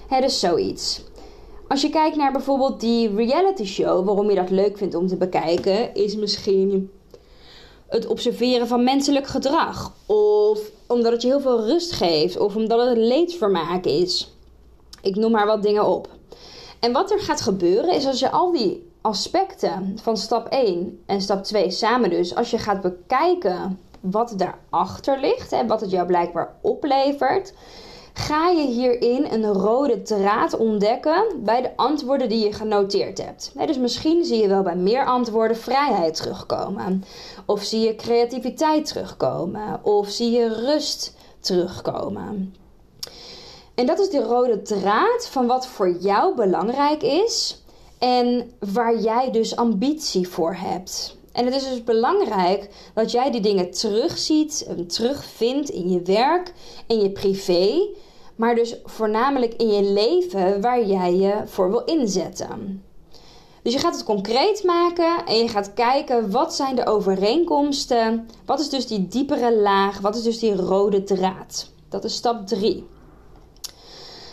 Hè, 0.08 0.20
dus 0.20 0.40
zoiets. 0.40 1.02
Als 1.68 1.82
je 1.82 1.90
kijkt 1.90 2.16
naar 2.16 2.32
bijvoorbeeld 2.32 2.80
die 2.80 3.14
reality 3.14 3.64
show, 3.64 4.06
waarom 4.06 4.30
je 4.30 4.36
dat 4.36 4.50
leuk 4.50 4.78
vindt 4.78 4.94
om 4.94 5.06
te 5.06 5.16
bekijken, 5.16 5.94
is 5.94 6.16
misschien 6.16 6.90
het 7.88 8.06
observeren 8.06 8.66
van 8.66 8.84
menselijk 8.84 9.26
gedrag. 9.26 9.92
Of 10.06 10.58
omdat 10.86 11.12
het 11.12 11.22
je 11.22 11.28
heel 11.28 11.40
veel 11.40 11.66
rust 11.66 11.92
geeft. 11.92 12.38
Of 12.38 12.56
omdat 12.56 12.88
het 12.88 12.98
leedvermaak 12.98 13.84
is. 13.84 14.34
Ik 15.02 15.16
noem 15.16 15.30
maar 15.30 15.46
wat 15.46 15.62
dingen 15.62 15.86
op. 15.86 16.08
En 16.80 16.92
wat 16.92 17.10
er 17.10 17.20
gaat 17.20 17.40
gebeuren 17.40 17.94
is 17.94 18.06
als 18.06 18.18
je 18.18 18.30
al 18.30 18.52
die 18.52 18.90
aspecten 19.00 19.98
van 20.02 20.16
stap 20.16 20.46
1 20.46 21.02
en 21.06 21.20
stap 21.20 21.44
2 21.44 21.70
samen 21.70 22.10
dus, 22.10 22.34
als 22.34 22.50
je 22.50 22.58
gaat 22.58 22.80
bekijken 22.80 23.78
wat 24.00 24.34
daarachter 24.36 25.20
ligt 25.20 25.52
en 25.52 25.66
wat 25.66 25.80
het 25.80 25.90
jou 25.90 26.06
blijkbaar 26.06 26.54
oplevert, 26.60 27.52
ga 28.18 28.49
je 28.49 28.66
hierin 28.66 29.26
een 29.30 29.52
rode 29.52 30.02
draad 30.02 30.56
ontdekken 30.56 31.25
bij 31.37 31.62
de 31.62 31.76
antwoorden 31.76 32.28
die 32.28 32.44
je 32.44 32.52
genoteerd 32.52 33.18
hebt. 33.18 33.52
dus 33.66 33.78
misschien 33.78 34.25
zie 34.25 34.42
je 34.42 34.49
wel 34.49 34.62
bij 34.62 34.76
meer 34.76 35.06
antwoorden 35.06 35.56
vrijheid 35.56 36.14
terugkomen. 36.14 37.04
Of 37.46 37.62
zie 37.62 37.80
je 37.80 37.94
creativiteit 37.94 38.87
terugkomen. 38.87 39.80
Of 39.82 40.08
zie 40.08 40.30
je 40.30 40.54
rust 40.54 41.14
terugkomen. 41.40 42.54
En 43.75 43.87
dat 43.87 43.99
is 43.99 44.11
de 44.11 44.23
rode 44.23 44.62
draad 44.62 45.28
van 45.30 45.46
wat 45.46 45.66
voor 45.66 45.96
jou 46.00 46.35
belangrijk 46.35 47.02
is 47.02 47.62
en 47.99 48.50
waar 48.73 49.00
jij 49.00 49.30
dus 49.30 49.56
ambitie 49.56 50.28
voor 50.28 50.54
hebt. 50.54 51.16
En 51.32 51.44
het 51.44 51.54
is 51.54 51.68
dus 51.68 51.85
belangrijk 51.85 52.68
dat 52.94 53.11
jij 53.11 53.30
die 53.30 53.40
dingen 53.40 53.70
terugziet, 53.70 54.68
terugvindt 54.88 55.68
in 55.68 55.90
je 55.90 56.02
werk, 56.02 56.52
in 56.87 57.00
je 57.00 57.11
privé, 57.11 57.88
maar 58.36 58.54
dus 58.54 58.76
voornamelijk 58.84 59.54
in 59.54 59.68
je 59.68 59.82
leven 59.82 60.60
waar 60.60 60.86
jij 60.86 61.14
je 61.14 61.42
voor 61.44 61.70
wil 61.70 61.84
inzetten. 61.84 62.82
Dus 63.62 63.74
je 63.74 63.80
gaat 63.80 63.94
het 63.94 64.04
concreet 64.04 64.64
maken 64.64 65.24
en 65.26 65.36
je 65.36 65.48
gaat 65.48 65.74
kijken 65.74 66.30
wat 66.30 66.54
zijn 66.54 66.76
de 66.76 66.86
overeenkomsten. 66.86 68.28
Wat 68.44 68.60
is 68.60 68.68
dus 68.68 68.86
die 68.86 69.08
diepere 69.08 69.56
laag? 69.56 70.00
Wat 70.00 70.16
is 70.16 70.22
dus 70.22 70.38
die 70.38 70.54
rode 70.54 71.02
draad? 71.02 71.70
Dat 71.88 72.04
is 72.04 72.14
stap 72.14 72.46
3. 72.46 72.86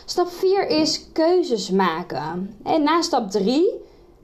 Stap 0.06 0.28
4 0.28 0.68
is 0.68 1.12
keuzes 1.12 1.70
maken. 1.70 2.58
En 2.64 2.84
na 2.84 3.02
stap 3.02 3.32
3 3.32 3.70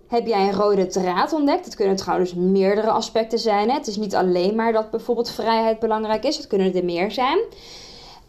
heb 0.08 0.28
jij 0.28 0.48
een 0.48 0.54
rode 0.54 0.88
draad 0.88 1.34
ontdekt. 1.34 1.66
Het 1.66 1.76
kunnen 1.76 1.96
trouwens 1.96 2.34
meerdere 2.34 2.90
aspecten 2.90 3.40
zijn. 3.40 3.70
Hè? 3.70 3.74
Het 3.76 3.88
is 3.88 3.98
niet 3.98 4.16
alleen 4.16 4.56
maar 4.56 4.74
dat 4.74 4.92
bijvoorbeeld 4.92 5.32
vrijheid 5.32 5.80
belangrijk 5.80 6.24
is. 6.24 6.38
Het 6.38 6.48
kunnen 6.48 6.76
er 6.76 6.86
meer 6.86 7.12
zijn. 7.12 7.40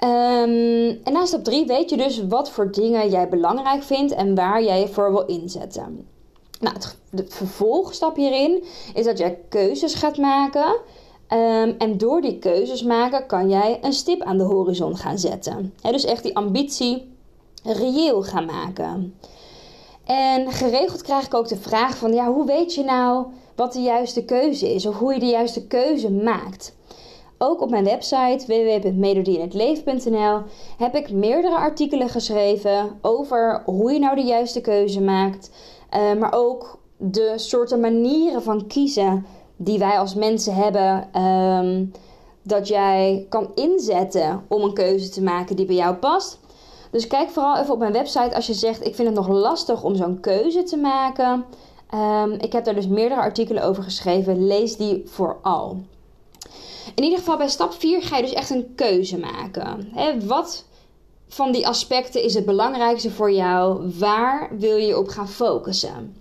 Um, 0.05 1.01
en 1.05 1.13
na 1.13 1.27
stap 1.27 1.45
3 1.45 1.67
weet 1.67 1.91
je 1.91 1.97
dus 1.97 2.27
wat 2.27 2.51
voor 2.51 2.73
dingen 2.73 3.11
jij 3.11 3.29
belangrijk 3.29 3.83
vindt 3.83 4.13
en 4.13 4.35
waar 4.35 4.63
jij 4.63 4.81
je 4.81 4.89
voor 4.89 5.13
wil 5.13 5.25
inzetten. 5.25 6.09
Nou, 6.61 6.77
het, 7.11 7.35
vervolgstap 7.35 8.17
hierin 8.17 8.65
is 8.95 9.05
dat 9.05 9.19
jij 9.19 9.39
keuzes 9.49 9.95
gaat 9.95 10.17
maken. 10.17 10.67
Um, 11.33 11.75
en 11.79 11.99
door 11.99 12.21
die 12.21 12.39
keuzes 12.39 12.83
maken 12.83 13.27
kan 13.27 13.49
jij 13.49 13.79
een 13.83 13.93
stip 13.93 14.23
aan 14.23 14.39
de 14.39 14.45
horizon 14.45 14.97
gaan 14.97 15.19
zetten. 15.19 15.75
dus 15.83 16.05
echt 16.05 16.23
die 16.23 16.37
ambitie 16.37 17.13
reëel 17.63 18.23
gaan 18.23 18.45
maken. 18.45 19.15
En 20.05 20.53
geregeld 20.53 21.03
krijg 21.03 21.27
ik 21.27 21.35
ook 21.35 21.49
de 21.49 21.57
vraag 21.57 21.97
van, 21.97 22.13
ja, 22.13 22.33
hoe 22.33 22.47
weet 22.47 22.75
je 22.75 22.85
nou 22.85 23.27
wat 23.57 23.73
de 23.73 23.81
juiste 23.83 24.25
keuze 24.25 24.75
is? 24.75 24.87
Of 24.87 24.99
hoe 24.99 25.13
je 25.13 25.21
de 25.21 25.27
juiste 25.27 25.67
keuze 25.67 26.11
maakt? 26.11 26.75
Ook 27.43 27.61
op 27.61 27.71
mijn 27.71 27.85
website 27.85 28.45
www.melodieinhetleven.nl 28.47 30.43
heb 30.77 30.95
ik 30.95 31.13
meerdere 31.13 31.57
artikelen 31.57 32.09
geschreven 32.09 32.99
over 33.03 33.63
hoe 33.65 33.93
je 33.93 33.99
nou 33.99 34.17
de 34.17 34.23
juiste 34.23 34.61
keuze 34.61 35.01
maakt. 35.01 35.51
Uh, 35.95 36.21
maar 36.21 36.33
ook 36.35 36.79
de 36.97 37.33
soorten 37.37 37.81
manieren 37.81 38.43
van 38.43 38.67
kiezen 38.67 39.27
die 39.57 39.79
wij 39.79 39.99
als 39.99 40.15
mensen 40.15 40.55
hebben. 40.55 41.23
Um, 41.23 41.93
dat 42.43 42.69
jij 42.69 43.27
kan 43.29 43.51
inzetten 43.55 44.45
om 44.49 44.63
een 44.63 44.75
keuze 44.75 45.09
te 45.09 45.23
maken 45.23 45.57
die 45.57 45.67
bij 45.67 45.77
jou 45.77 45.95
past. 45.95 46.39
Dus 46.91 47.07
kijk 47.07 47.31
vooral 47.31 47.57
even 47.57 47.73
op 47.73 47.79
mijn 47.79 47.93
website 47.93 48.35
als 48.35 48.47
je 48.47 48.55
zegt: 48.55 48.87
Ik 48.87 48.95
vind 48.95 49.09
het 49.09 49.17
nog 49.17 49.29
lastig 49.29 49.83
om 49.83 49.95
zo'n 49.95 50.21
keuze 50.21 50.63
te 50.63 50.77
maken. 50.77 51.45
Ehm, 51.91 52.33
ik 52.33 52.53
heb 52.53 52.65
daar 52.65 52.75
dus 52.75 52.89
meerdere 52.89 53.21
artikelen 53.21 53.63
over 53.63 53.83
geschreven. 53.83 54.47
Lees 54.47 54.77
die 54.77 55.03
vooral. 55.07 55.77
In 56.95 57.03
ieder 57.05 57.19
geval 57.19 57.37
bij 57.37 57.49
stap 57.49 57.73
4 57.73 58.03
ga 58.03 58.17
je 58.17 58.23
dus 58.23 58.33
echt 58.33 58.51
een 58.51 58.73
keuze 58.75 59.19
maken. 59.19 59.93
wat 60.27 60.65
van 61.29 61.53
die 61.53 61.67
aspecten 61.67 62.23
is 62.23 62.35
het 62.35 62.45
belangrijkste 62.45 63.11
voor 63.11 63.33
jou? 63.33 63.91
Waar 63.99 64.51
wil 64.59 64.77
je 64.77 64.99
op 64.99 65.09
gaan 65.09 65.29
focussen? 65.29 66.17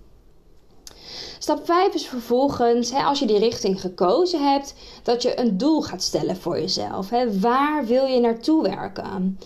Stap 1.38 1.64
5 1.64 1.94
is 1.94 2.06
vervolgens, 2.06 2.92
als 2.92 3.18
je 3.18 3.26
die 3.26 3.38
richting 3.38 3.80
gekozen 3.80 4.52
hebt, 4.52 4.74
dat 5.02 5.22
je 5.22 5.40
een 5.40 5.58
doel 5.58 5.82
gaat 5.82 6.02
stellen 6.02 6.36
voor 6.36 6.60
jezelf. 6.60 7.10
Waar 7.40 7.86
wil 7.86 8.06
je 8.06 8.20
naartoe 8.20 8.62
werken? 8.62 9.38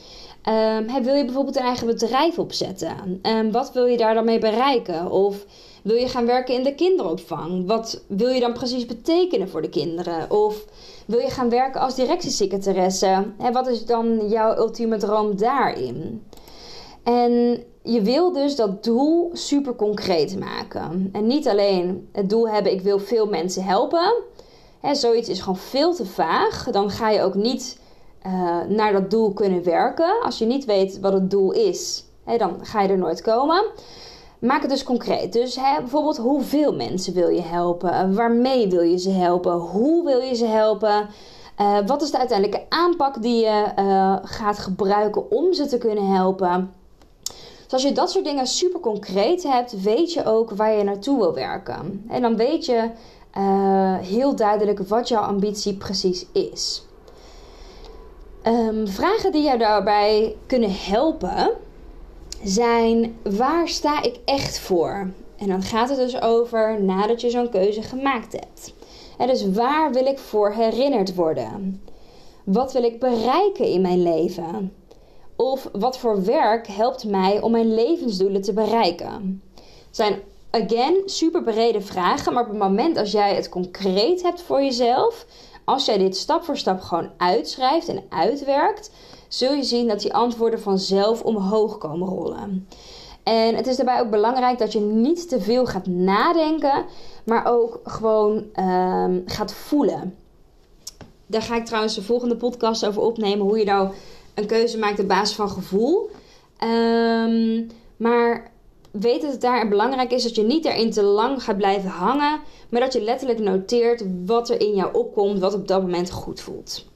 Um, 0.49 1.03
wil 1.03 1.15
je 1.15 1.25
bijvoorbeeld 1.25 1.57
een 1.57 1.63
eigen 1.63 1.87
bedrijf 1.87 2.39
opzetten? 2.39 3.21
Um, 3.23 3.53
wat 3.53 3.73
wil 3.73 3.87
je 3.87 3.97
daar 3.97 4.15
dan 4.15 4.25
mee 4.25 4.39
bereiken? 4.39 5.11
Of 5.11 5.47
wil 5.83 5.97
je 5.97 6.09
gaan 6.09 6.27
werken 6.27 6.55
in 6.55 6.63
de 6.63 6.75
kinderopvang? 6.75 7.67
Wat 7.67 8.05
wil 8.07 8.29
je 8.29 8.41
dan 8.41 8.53
precies 8.53 8.87
betekenen 8.87 9.49
voor 9.49 9.63
de 9.63 9.69
kinderen? 9.69 10.31
Of 10.31 10.65
wil 11.07 11.19
je 11.19 11.31
gaan 11.31 11.49
werken 11.49 11.81
als 11.81 11.95
directiesecretaresse? 11.95 13.33
En 13.39 13.53
wat 13.53 13.67
is 13.67 13.87
dan 13.87 14.29
jouw 14.29 14.57
ultieme 14.57 14.97
droom 14.97 15.37
daarin? 15.37 16.27
En 17.03 17.65
je 17.83 18.03
wil 18.03 18.33
dus 18.33 18.57
dat 18.57 18.85
doel 18.85 19.31
super 19.33 19.75
concreet 19.75 20.39
maken. 20.39 21.09
En 21.13 21.27
niet 21.27 21.49
alleen 21.49 22.09
het 22.13 22.31
doel 22.31 22.49
hebben: 22.49 22.73
ik 22.73 22.81
wil 22.81 22.99
veel 22.99 23.27
mensen 23.27 23.65
helpen. 23.65 24.15
Hè, 24.81 24.95
zoiets 24.95 25.29
is 25.29 25.41
gewoon 25.41 25.57
veel 25.57 25.95
te 25.95 26.07
vaag. 26.07 26.71
Dan 26.71 26.91
ga 26.91 27.11
je 27.11 27.23
ook 27.23 27.35
niet 27.35 27.81
uh, 28.27 28.61
naar 28.69 28.93
dat 28.93 29.11
doel 29.11 29.33
kunnen 29.33 29.65
werken. 29.65 30.23
Als 30.23 30.39
je 30.39 30.45
niet 30.45 30.65
weet 30.65 31.01
wat 31.01 31.13
het 31.13 31.31
doel 31.31 31.53
is, 31.53 32.05
hè, 32.25 32.37
dan 32.37 32.57
ga 32.63 32.81
je 32.81 32.89
er 32.89 32.99
nooit 32.99 33.23
komen. 33.23 33.65
Maak 34.45 34.61
het 34.61 34.71
dus 34.71 34.83
concreet. 34.83 35.33
Dus 35.33 35.57
hè, 35.57 35.81
bijvoorbeeld 35.81 36.17
hoeveel 36.17 36.75
mensen 36.75 37.15
wil 37.15 37.29
je 37.29 37.43
helpen? 37.43 38.15
Waarmee 38.15 38.69
wil 38.69 38.83
je 38.83 38.99
ze 38.99 39.11
helpen? 39.11 39.53
Hoe 39.53 40.05
wil 40.05 40.21
je 40.21 40.35
ze 40.35 40.47
helpen? 40.47 41.09
Uh, 41.61 41.79
wat 41.87 42.03
is 42.03 42.11
de 42.11 42.19
uiteindelijke 42.19 42.67
aanpak 42.69 43.23
die 43.23 43.45
je 43.45 43.65
uh, 43.79 44.17
gaat 44.23 44.59
gebruiken 44.59 45.31
om 45.31 45.53
ze 45.53 45.67
te 45.67 45.79
kunnen 45.79 46.13
helpen? 46.13 46.73
Dus 47.63 47.73
als 47.73 47.83
je 47.83 47.93
dat 47.93 48.11
soort 48.11 48.25
dingen 48.25 48.47
super 48.47 48.81
concreet 48.81 49.43
hebt, 49.43 49.83
weet 49.83 50.13
je 50.13 50.25
ook 50.25 50.51
waar 50.51 50.73
je 50.73 50.85
naartoe 50.85 51.19
wil 51.19 51.35
werken. 51.35 52.05
En 52.09 52.23
dan 52.23 52.37
weet 52.37 52.67
je 52.67 52.91
uh, 53.39 53.99
heel 53.99 54.37
duidelijk 54.37 54.79
wat 54.89 55.09
jouw 55.09 55.23
ambitie 55.23 55.75
precies 55.75 56.27
is. 56.33 56.87
Um, 58.47 58.89
vragen 58.89 59.33
die 59.33 59.43
jou 59.43 59.59
daarbij 59.59 60.37
kunnen 60.47 60.71
helpen 60.73 61.51
zijn: 62.45 63.17
waar 63.23 63.69
sta 63.69 64.03
ik 64.03 64.19
echt 64.25 64.59
voor? 64.59 65.11
En 65.37 65.49
dan 65.49 65.63
gaat 65.63 65.89
het 65.89 65.99
dus 65.99 66.21
over 66.21 66.83
nadat 66.83 67.21
je 67.21 67.31
zo'n 67.31 67.51
keuze 67.51 67.83
gemaakt 67.83 68.33
hebt. 68.33 68.75
En 69.19 69.27
dus 69.27 69.51
waar 69.51 69.93
wil 69.93 70.07
ik 70.07 70.19
voor 70.19 70.53
herinnerd 70.53 71.15
worden? 71.15 71.83
Wat 72.45 72.73
wil 72.73 72.83
ik 72.83 73.01
bereiken 73.01 73.65
in 73.67 73.81
mijn 73.81 74.03
leven? 74.03 74.73
Of 75.37 75.69
wat 75.73 75.99
voor 75.99 76.25
werk 76.25 76.67
helpt 76.67 77.05
mij 77.05 77.41
om 77.41 77.51
mijn 77.51 77.75
levensdoelen 77.75 78.43
te 78.43 78.53
bereiken? 78.53 79.43
Zijn, 79.91 80.21
again, 80.51 81.03
super 81.07 81.43
brede 81.43 81.81
vragen, 81.81 82.33
maar 82.33 82.43
op 82.43 82.49
het 82.49 82.59
moment 82.59 82.97
als 82.97 83.13
jij 83.13 83.35
het 83.35 83.49
concreet 83.49 84.23
hebt 84.23 84.43
voor 84.43 84.63
jezelf, 84.63 85.27
als 85.65 85.85
jij 85.85 85.99
dit 85.99 86.17
stap 86.17 86.45
voor 86.45 86.57
stap 86.57 86.81
gewoon 86.81 87.11
uitschrijft 87.17 87.89
en 87.89 88.03
uitwerkt, 88.09 88.91
zul 89.37 89.53
je 89.53 89.63
zien 89.63 89.89
dat 89.89 90.01
die 90.01 90.15
antwoorden 90.15 90.61
vanzelf 90.61 91.23
omhoog 91.23 91.79
komen 91.79 92.09
rollen. 92.09 92.69
En 93.23 93.55
het 93.55 93.67
is 93.67 93.77
daarbij 93.77 94.01
ook 94.01 94.11
belangrijk 94.11 94.59
dat 94.59 94.73
je 94.73 94.81
niet 94.81 95.29
te 95.29 95.41
veel 95.41 95.67
gaat 95.67 95.87
nadenken, 95.87 96.85
maar 97.25 97.47
ook 97.47 97.81
gewoon 97.85 98.45
um, 98.61 99.23
gaat 99.27 99.55
voelen. 99.55 100.15
Daar 101.27 101.43
ga 101.43 101.57
ik 101.57 101.65
trouwens 101.65 101.95
de 101.95 102.03
volgende 102.03 102.37
podcast 102.37 102.87
over 102.87 103.03
opnemen. 103.03 103.47
Hoe 103.47 103.59
je 103.59 103.65
nou 103.65 103.93
een 104.35 104.47
keuze 104.47 104.79
maakt 104.79 104.99
op 104.99 105.09
basis 105.09 105.37
van 105.37 105.51
gevoel. 105.51 106.11
Um, 106.65 107.67
maar 107.97 108.51
weet 108.91 109.23
dat 109.23 109.33
het 109.33 109.41
daar 109.41 109.69
belangrijk 109.69 110.13
is 110.13 110.23
dat 110.23 110.35
je 110.35 110.43
niet 110.43 110.65
erin 110.65 110.91
te 110.91 111.03
lang 111.03 111.43
gaat 111.43 111.57
blijven 111.57 111.91
hangen. 111.91 112.41
Maar 112.69 112.81
dat 112.81 112.93
je 112.93 113.03
letterlijk 113.03 113.39
noteert 113.39 114.05
wat 114.27 114.49
er 114.51 114.61
in 114.61 114.75
jou 114.75 114.95
opkomt, 114.95 115.39
wat 115.39 115.55
op 115.55 115.69
dat 115.69 115.83
moment 115.83 116.11
goed 116.11 116.41
voelt. 116.41 116.93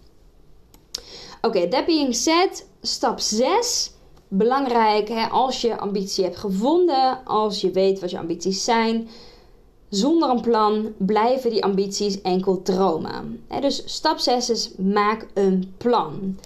Oké, 1.40 1.56
okay, 1.56 1.68
that 1.68 1.86
being 1.86 2.14
said, 2.14 2.66
stap 2.82 3.20
6. 3.20 3.92
Belangrijk 4.28 5.08
hè, 5.08 5.26
als 5.26 5.60
je 5.60 5.78
ambitie 5.78 6.24
hebt 6.24 6.36
gevonden, 6.36 7.24
als 7.24 7.60
je 7.60 7.70
weet 7.70 8.00
wat 8.00 8.10
je 8.10 8.18
ambities 8.18 8.64
zijn. 8.64 9.08
Zonder 9.88 10.30
een 10.30 10.40
plan 10.40 10.92
blijven 10.96 11.50
die 11.50 11.64
ambities 11.64 12.20
enkel 12.22 12.62
dromen. 12.62 13.44
dus 13.60 13.82
stap 13.84 14.18
6 14.18 14.50
is 14.50 14.70
maak 14.76 15.26
een 15.34 15.74
plan. 15.76 16.38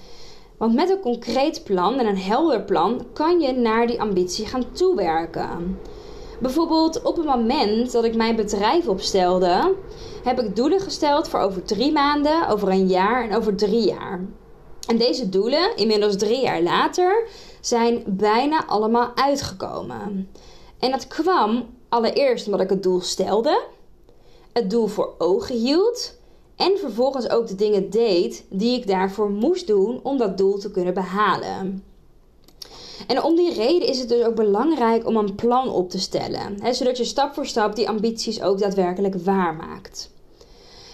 Want 0.57 0.75
met 0.75 0.91
een 0.91 1.01
concreet 1.01 1.65
plan 1.65 1.99
en 1.99 2.07
een 2.07 2.19
helder 2.19 2.63
plan 2.63 3.07
kan 3.13 3.41
je 3.41 3.53
naar 3.53 3.87
die 3.87 4.01
ambitie 4.01 4.47
gaan 4.47 4.73
toewerken. 4.73 5.79
Bijvoorbeeld 6.41 7.03
op 7.03 7.17
het 7.17 7.27
moment 7.27 7.93
dat 7.93 8.05
ik 8.05 8.15
mijn 8.15 8.37
bedrijf 8.37 8.89
opstelde, 8.89 9.75
heb 10.25 10.41
ik 10.41 10.57
doelen 10.57 10.81
gesteld 10.81 11.29
voor 11.29 11.41
over 11.41 11.63
drie 11.65 11.93
maanden, 11.93 12.49
over 12.49 12.69
een 12.69 12.87
jaar 12.87 13.29
en 13.29 13.37
over 13.37 13.57
drie 13.57 13.87
jaar. 13.87 14.21
En 14.87 14.99
deze 14.99 15.29
doelen, 15.29 15.77
inmiddels 15.77 16.17
drie 16.17 16.41
jaar 16.41 16.63
later, 16.63 17.29
zijn 17.61 18.03
bijna 18.07 18.67
allemaal 18.67 19.11
uitgekomen. 19.15 20.29
En 20.79 20.91
dat 20.91 21.07
kwam 21.07 21.67
allereerst 21.89 22.47
omdat 22.47 22.61
ik 22.61 22.71
het 22.71 22.83
doel 22.83 23.01
stelde, 23.01 23.63
het 24.53 24.71
doel 24.71 24.87
voor 24.87 25.15
ogen 25.19 25.57
hield 25.57 26.15
en 26.57 26.79
vervolgens 26.79 27.29
ook 27.29 27.47
de 27.47 27.55
dingen 27.55 27.91
deed 27.91 28.45
die 28.49 28.79
ik 28.79 28.87
daarvoor 28.87 29.31
moest 29.31 29.67
doen 29.67 30.01
om 30.03 30.19
dat 30.19 30.39
doel 30.39 30.59
te 30.59 30.71
kunnen 30.71 30.95
behalen. 30.95 31.85
En 33.07 33.23
om 33.23 33.37
die 33.37 33.53
reden 33.53 33.89
is 33.89 33.99
het 33.99 34.09
dus 34.09 34.25
ook 34.25 34.35
belangrijk 34.35 35.07
om 35.07 35.17
een 35.17 35.35
plan 35.35 35.71
op 35.71 35.91
te 35.91 36.01
stellen, 36.01 36.63
hè, 36.63 36.73
zodat 36.73 36.97
je 36.97 37.05
stap 37.05 37.35
voor 37.35 37.47
stap 37.47 37.77
die 37.77 37.89
ambities 37.89 38.43
ook 38.43 38.59
daadwerkelijk 38.59 39.15
waarmaakt. 39.15 40.12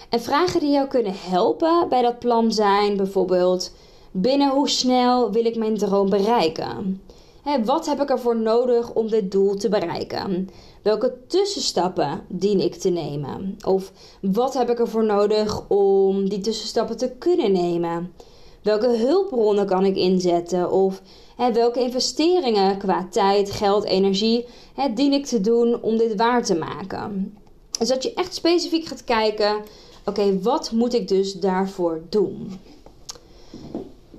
En 0.09 0.21
vragen 0.21 0.59
die 0.59 0.71
jou 0.71 0.87
kunnen 0.87 1.13
helpen 1.15 1.89
bij 1.89 2.01
dat 2.01 2.19
plan 2.19 2.51
zijn 2.51 2.97
bijvoorbeeld: 2.97 3.71
binnen 4.11 4.49
hoe 4.49 4.69
snel 4.69 5.31
wil 5.31 5.45
ik 5.45 5.55
mijn 5.55 5.77
droom 5.77 6.09
bereiken? 6.09 7.01
Hè, 7.43 7.63
wat 7.63 7.85
heb 7.85 8.01
ik 8.01 8.09
ervoor 8.09 8.37
nodig 8.37 8.93
om 8.93 9.09
dit 9.09 9.31
doel 9.31 9.55
te 9.55 9.69
bereiken? 9.69 10.49
Welke 10.81 11.13
tussenstappen 11.27 12.21
dien 12.27 12.59
ik 12.59 12.75
te 12.75 12.89
nemen? 12.89 13.57
Of 13.65 13.91
wat 14.21 14.53
heb 14.53 14.69
ik 14.69 14.79
ervoor 14.79 15.03
nodig 15.03 15.67
om 15.67 16.29
die 16.29 16.39
tussenstappen 16.39 16.97
te 16.97 17.11
kunnen 17.19 17.51
nemen? 17.51 18.13
Welke 18.61 18.87
hulpbronnen 18.87 19.65
kan 19.65 19.85
ik 19.85 19.95
inzetten? 19.95 20.71
Of 20.71 21.01
hè, 21.35 21.53
welke 21.53 21.81
investeringen 21.81 22.77
qua 22.77 23.07
tijd, 23.11 23.51
geld, 23.51 23.83
energie 23.83 24.45
hè, 24.73 24.93
dien 24.93 25.13
ik 25.13 25.25
te 25.25 25.41
doen 25.41 25.81
om 25.81 25.97
dit 25.97 26.15
waar 26.15 26.43
te 26.43 26.55
maken? 26.55 27.37
Dus 27.79 27.87
dat 27.87 28.03
je 28.03 28.13
echt 28.13 28.33
specifiek 28.33 28.85
gaat 28.85 29.03
kijken: 29.03 29.55
oké, 30.05 30.39
wat 30.41 30.71
moet 30.71 30.93
ik 30.93 31.07
dus 31.07 31.33
daarvoor 31.33 32.01
doen? 32.09 32.59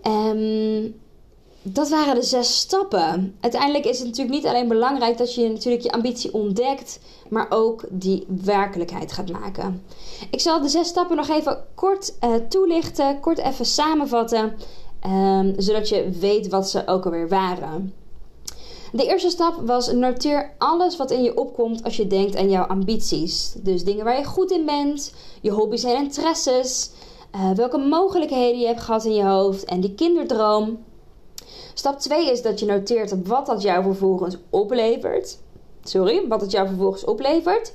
Um, 0.06 0.94
dat 1.62 1.88
waren 1.88 2.14
de 2.14 2.22
zes 2.22 2.56
stappen. 2.56 3.36
Uiteindelijk 3.40 3.84
is 3.84 3.98
het 3.98 4.06
natuurlijk 4.06 4.36
niet 4.36 4.46
alleen 4.46 4.68
belangrijk 4.68 5.18
dat 5.18 5.34
je 5.34 5.48
natuurlijk 5.48 5.82
je 5.82 5.92
ambitie 5.92 6.34
ontdekt, 6.34 7.00
maar 7.28 7.46
ook 7.48 7.84
die 7.88 8.26
werkelijkheid 8.44 9.12
gaat 9.12 9.30
maken. 9.30 9.82
Ik 10.30 10.40
zal 10.40 10.60
de 10.60 10.68
zes 10.68 10.88
stappen 10.88 11.16
nog 11.16 11.28
even 11.28 11.64
kort 11.74 12.14
uh, 12.24 12.34
toelichten, 12.34 13.20
kort 13.20 13.38
even 13.38 13.66
samenvatten, 13.66 14.52
um, 15.06 15.54
zodat 15.56 15.88
je 15.88 16.10
weet 16.10 16.48
wat 16.48 16.70
ze 16.70 16.86
ook 16.86 17.04
alweer 17.04 17.28
waren. 17.28 17.94
De 18.92 19.07
eerste 19.07 19.31
stap 19.31 19.55
was 19.66 19.92
noteer 19.92 20.55
alles 20.59 20.96
wat 20.96 21.11
in 21.11 21.22
je 21.22 21.37
opkomt 21.37 21.85
als 21.85 21.96
je 21.96 22.07
denkt 22.07 22.37
aan 22.37 22.50
jouw 22.50 22.64
ambities. 22.64 23.55
Dus 23.62 23.85
dingen 23.85 24.05
waar 24.05 24.18
je 24.18 24.24
goed 24.24 24.50
in 24.50 24.66
bent, 24.66 25.14
je 25.40 25.50
hobby's 25.50 25.85
en 25.85 25.96
interesses, 25.96 26.90
uh, 27.35 27.50
welke 27.50 27.79
mogelijkheden 27.79 28.61
je 28.61 28.66
hebt 28.66 28.81
gehad 28.81 29.05
in 29.05 29.14
je 29.14 29.24
hoofd 29.24 29.64
en 29.64 29.81
die 29.81 29.94
kinderdroom. 29.94 30.85
Stap 31.74 31.98
2 31.98 32.31
is 32.31 32.42
dat 32.42 32.61
je 32.61 32.66
noteert 32.66 33.26
wat 33.26 33.46
dat 33.46 33.62
jou 33.62 33.83
vervolgens 33.83 34.37
oplevert. 34.50 35.38
Sorry, 35.83 36.29
wat 36.29 36.40
het 36.40 36.50
jou 36.50 36.66
vervolgens 36.66 37.05
oplevert. 37.05 37.74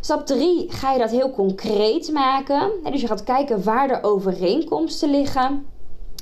Stap 0.00 0.26
3 0.26 0.66
ga 0.68 0.92
je 0.92 0.98
dat 0.98 1.10
heel 1.10 1.30
concreet 1.30 2.12
maken. 2.12 2.70
Dus 2.90 3.00
je 3.00 3.06
gaat 3.06 3.24
kijken 3.24 3.64
waar 3.64 3.88
de 3.88 4.02
overeenkomsten 4.02 5.10
liggen. 5.10 5.66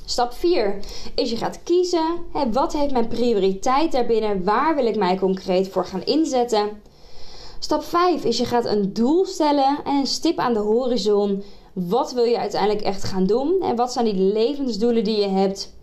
Stap 0.09 0.33
4 0.33 0.79
is 1.15 1.29
je 1.29 1.37
gaat 1.37 1.63
kiezen. 1.63 2.15
Wat 2.51 2.73
heeft 2.73 2.91
mijn 2.91 3.07
prioriteit 3.07 3.91
daarbinnen? 3.91 4.43
Waar 4.43 4.75
wil 4.75 4.85
ik 4.85 4.95
mij 4.95 5.17
concreet 5.17 5.67
voor 5.67 5.85
gaan 5.85 6.03
inzetten? 6.03 6.69
Stap 7.59 7.83
5 7.83 8.23
is 8.23 8.37
je 8.37 8.45
gaat 8.45 8.65
een 8.65 8.93
doel 8.93 9.25
stellen 9.25 9.79
en 9.83 9.95
een 9.95 10.07
stip 10.07 10.37
aan 10.37 10.53
de 10.53 10.59
horizon. 10.59 11.43
Wat 11.73 12.13
wil 12.13 12.23
je 12.23 12.39
uiteindelijk 12.39 12.81
echt 12.81 13.03
gaan 13.03 13.25
doen? 13.25 13.61
En 13.61 13.75
wat 13.75 13.93
zijn 13.93 14.05
die 14.05 14.33
levensdoelen 14.33 15.03
die 15.03 15.19
je 15.19 15.27
hebt? 15.27 15.75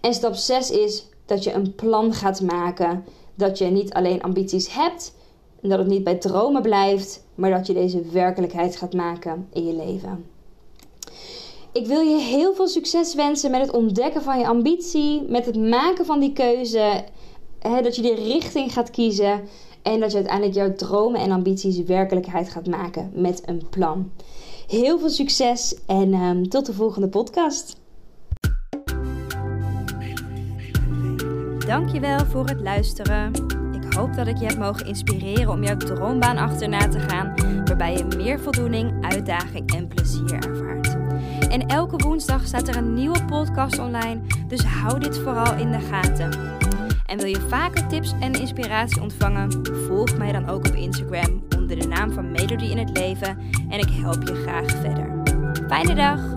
En 0.00 0.14
stap 0.14 0.34
6 0.34 0.70
is 0.70 1.06
dat 1.26 1.44
je 1.44 1.52
een 1.52 1.74
plan 1.74 2.12
gaat 2.12 2.40
maken. 2.40 3.04
Dat 3.34 3.58
je 3.58 3.64
niet 3.64 3.92
alleen 3.92 4.22
ambities 4.22 4.74
hebt 4.74 5.14
en 5.62 5.68
dat 5.68 5.78
het 5.78 5.88
niet 5.88 6.04
bij 6.04 6.16
dromen 6.16 6.62
blijft, 6.62 7.24
maar 7.34 7.50
dat 7.50 7.66
je 7.66 7.72
deze 7.72 8.02
werkelijkheid 8.02 8.76
gaat 8.76 8.92
maken 8.92 9.48
in 9.52 9.66
je 9.66 9.72
leven. 9.72 10.24
Ik 11.72 11.86
wil 11.86 12.00
je 12.00 12.18
heel 12.18 12.54
veel 12.54 12.68
succes 12.68 13.14
wensen 13.14 13.50
met 13.50 13.60
het 13.60 13.70
ontdekken 13.70 14.22
van 14.22 14.38
je 14.38 14.46
ambitie, 14.46 15.22
met 15.28 15.46
het 15.46 15.56
maken 15.56 16.04
van 16.04 16.20
die 16.20 16.32
keuze, 16.32 17.04
hè, 17.58 17.82
dat 17.82 17.96
je 17.96 18.02
die 18.02 18.14
richting 18.14 18.72
gaat 18.72 18.90
kiezen 18.90 19.40
en 19.82 20.00
dat 20.00 20.10
je 20.10 20.16
uiteindelijk 20.16 20.56
jouw 20.56 20.74
dromen 20.74 21.20
en 21.20 21.30
ambities 21.30 21.82
werkelijkheid 21.82 22.50
gaat 22.50 22.66
maken 22.66 23.10
met 23.14 23.42
een 23.44 23.62
plan. 23.70 24.10
Heel 24.66 24.98
veel 24.98 25.10
succes 25.10 25.76
en 25.86 26.14
um, 26.14 26.48
tot 26.48 26.66
de 26.66 26.72
volgende 26.72 27.08
podcast. 27.08 27.78
Dankjewel 31.66 32.26
voor 32.26 32.46
het 32.46 32.60
luisteren. 32.60 33.32
Ik 33.72 33.94
hoop 33.94 34.14
dat 34.14 34.26
ik 34.26 34.38
je 34.38 34.46
heb 34.46 34.58
mogen 34.58 34.86
inspireren 34.86 35.48
om 35.48 35.64
jouw 35.64 35.76
droombaan 35.76 36.36
achterna 36.36 36.88
te 36.88 36.98
gaan, 36.98 37.34
waarbij 37.64 37.96
je 37.96 38.16
meer 38.16 38.40
voldoening, 38.40 39.04
uitdaging 39.04 39.74
en 39.74 39.88
plezier 39.88 40.34
ervaart. 40.34 40.89
En 41.50 41.66
elke 41.66 41.96
woensdag 41.96 42.46
staat 42.46 42.68
er 42.68 42.76
een 42.76 42.94
nieuwe 42.94 43.24
podcast 43.24 43.78
online, 43.78 44.20
dus 44.48 44.64
hou 44.64 44.98
dit 44.98 45.18
vooral 45.18 45.54
in 45.54 45.70
de 45.70 45.80
gaten. 45.80 46.58
En 47.06 47.18
wil 47.18 47.26
je 47.26 47.46
vaker 47.48 47.86
tips 47.86 48.14
en 48.20 48.32
inspiratie 48.32 49.02
ontvangen? 49.02 49.66
Volg 49.86 50.16
mij 50.16 50.32
dan 50.32 50.48
ook 50.48 50.66
op 50.66 50.74
Instagram 50.74 51.42
onder 51.56 51.78
de 51.78 51.86
naam 51.86 52.12
van 52.12 52.30
Melody 52.30 52.64
in 52.64 52.78
het 52.78 52.98
Leven 52.98 53.38
en 53.68 53.78
ik 53.78 53.90
help 53.90 54.28
je 54.28 54.34
graag 54.34 54.70
verder. 54.70 55.22
Fijne 55.68 55.94
dag! 55.94 56.29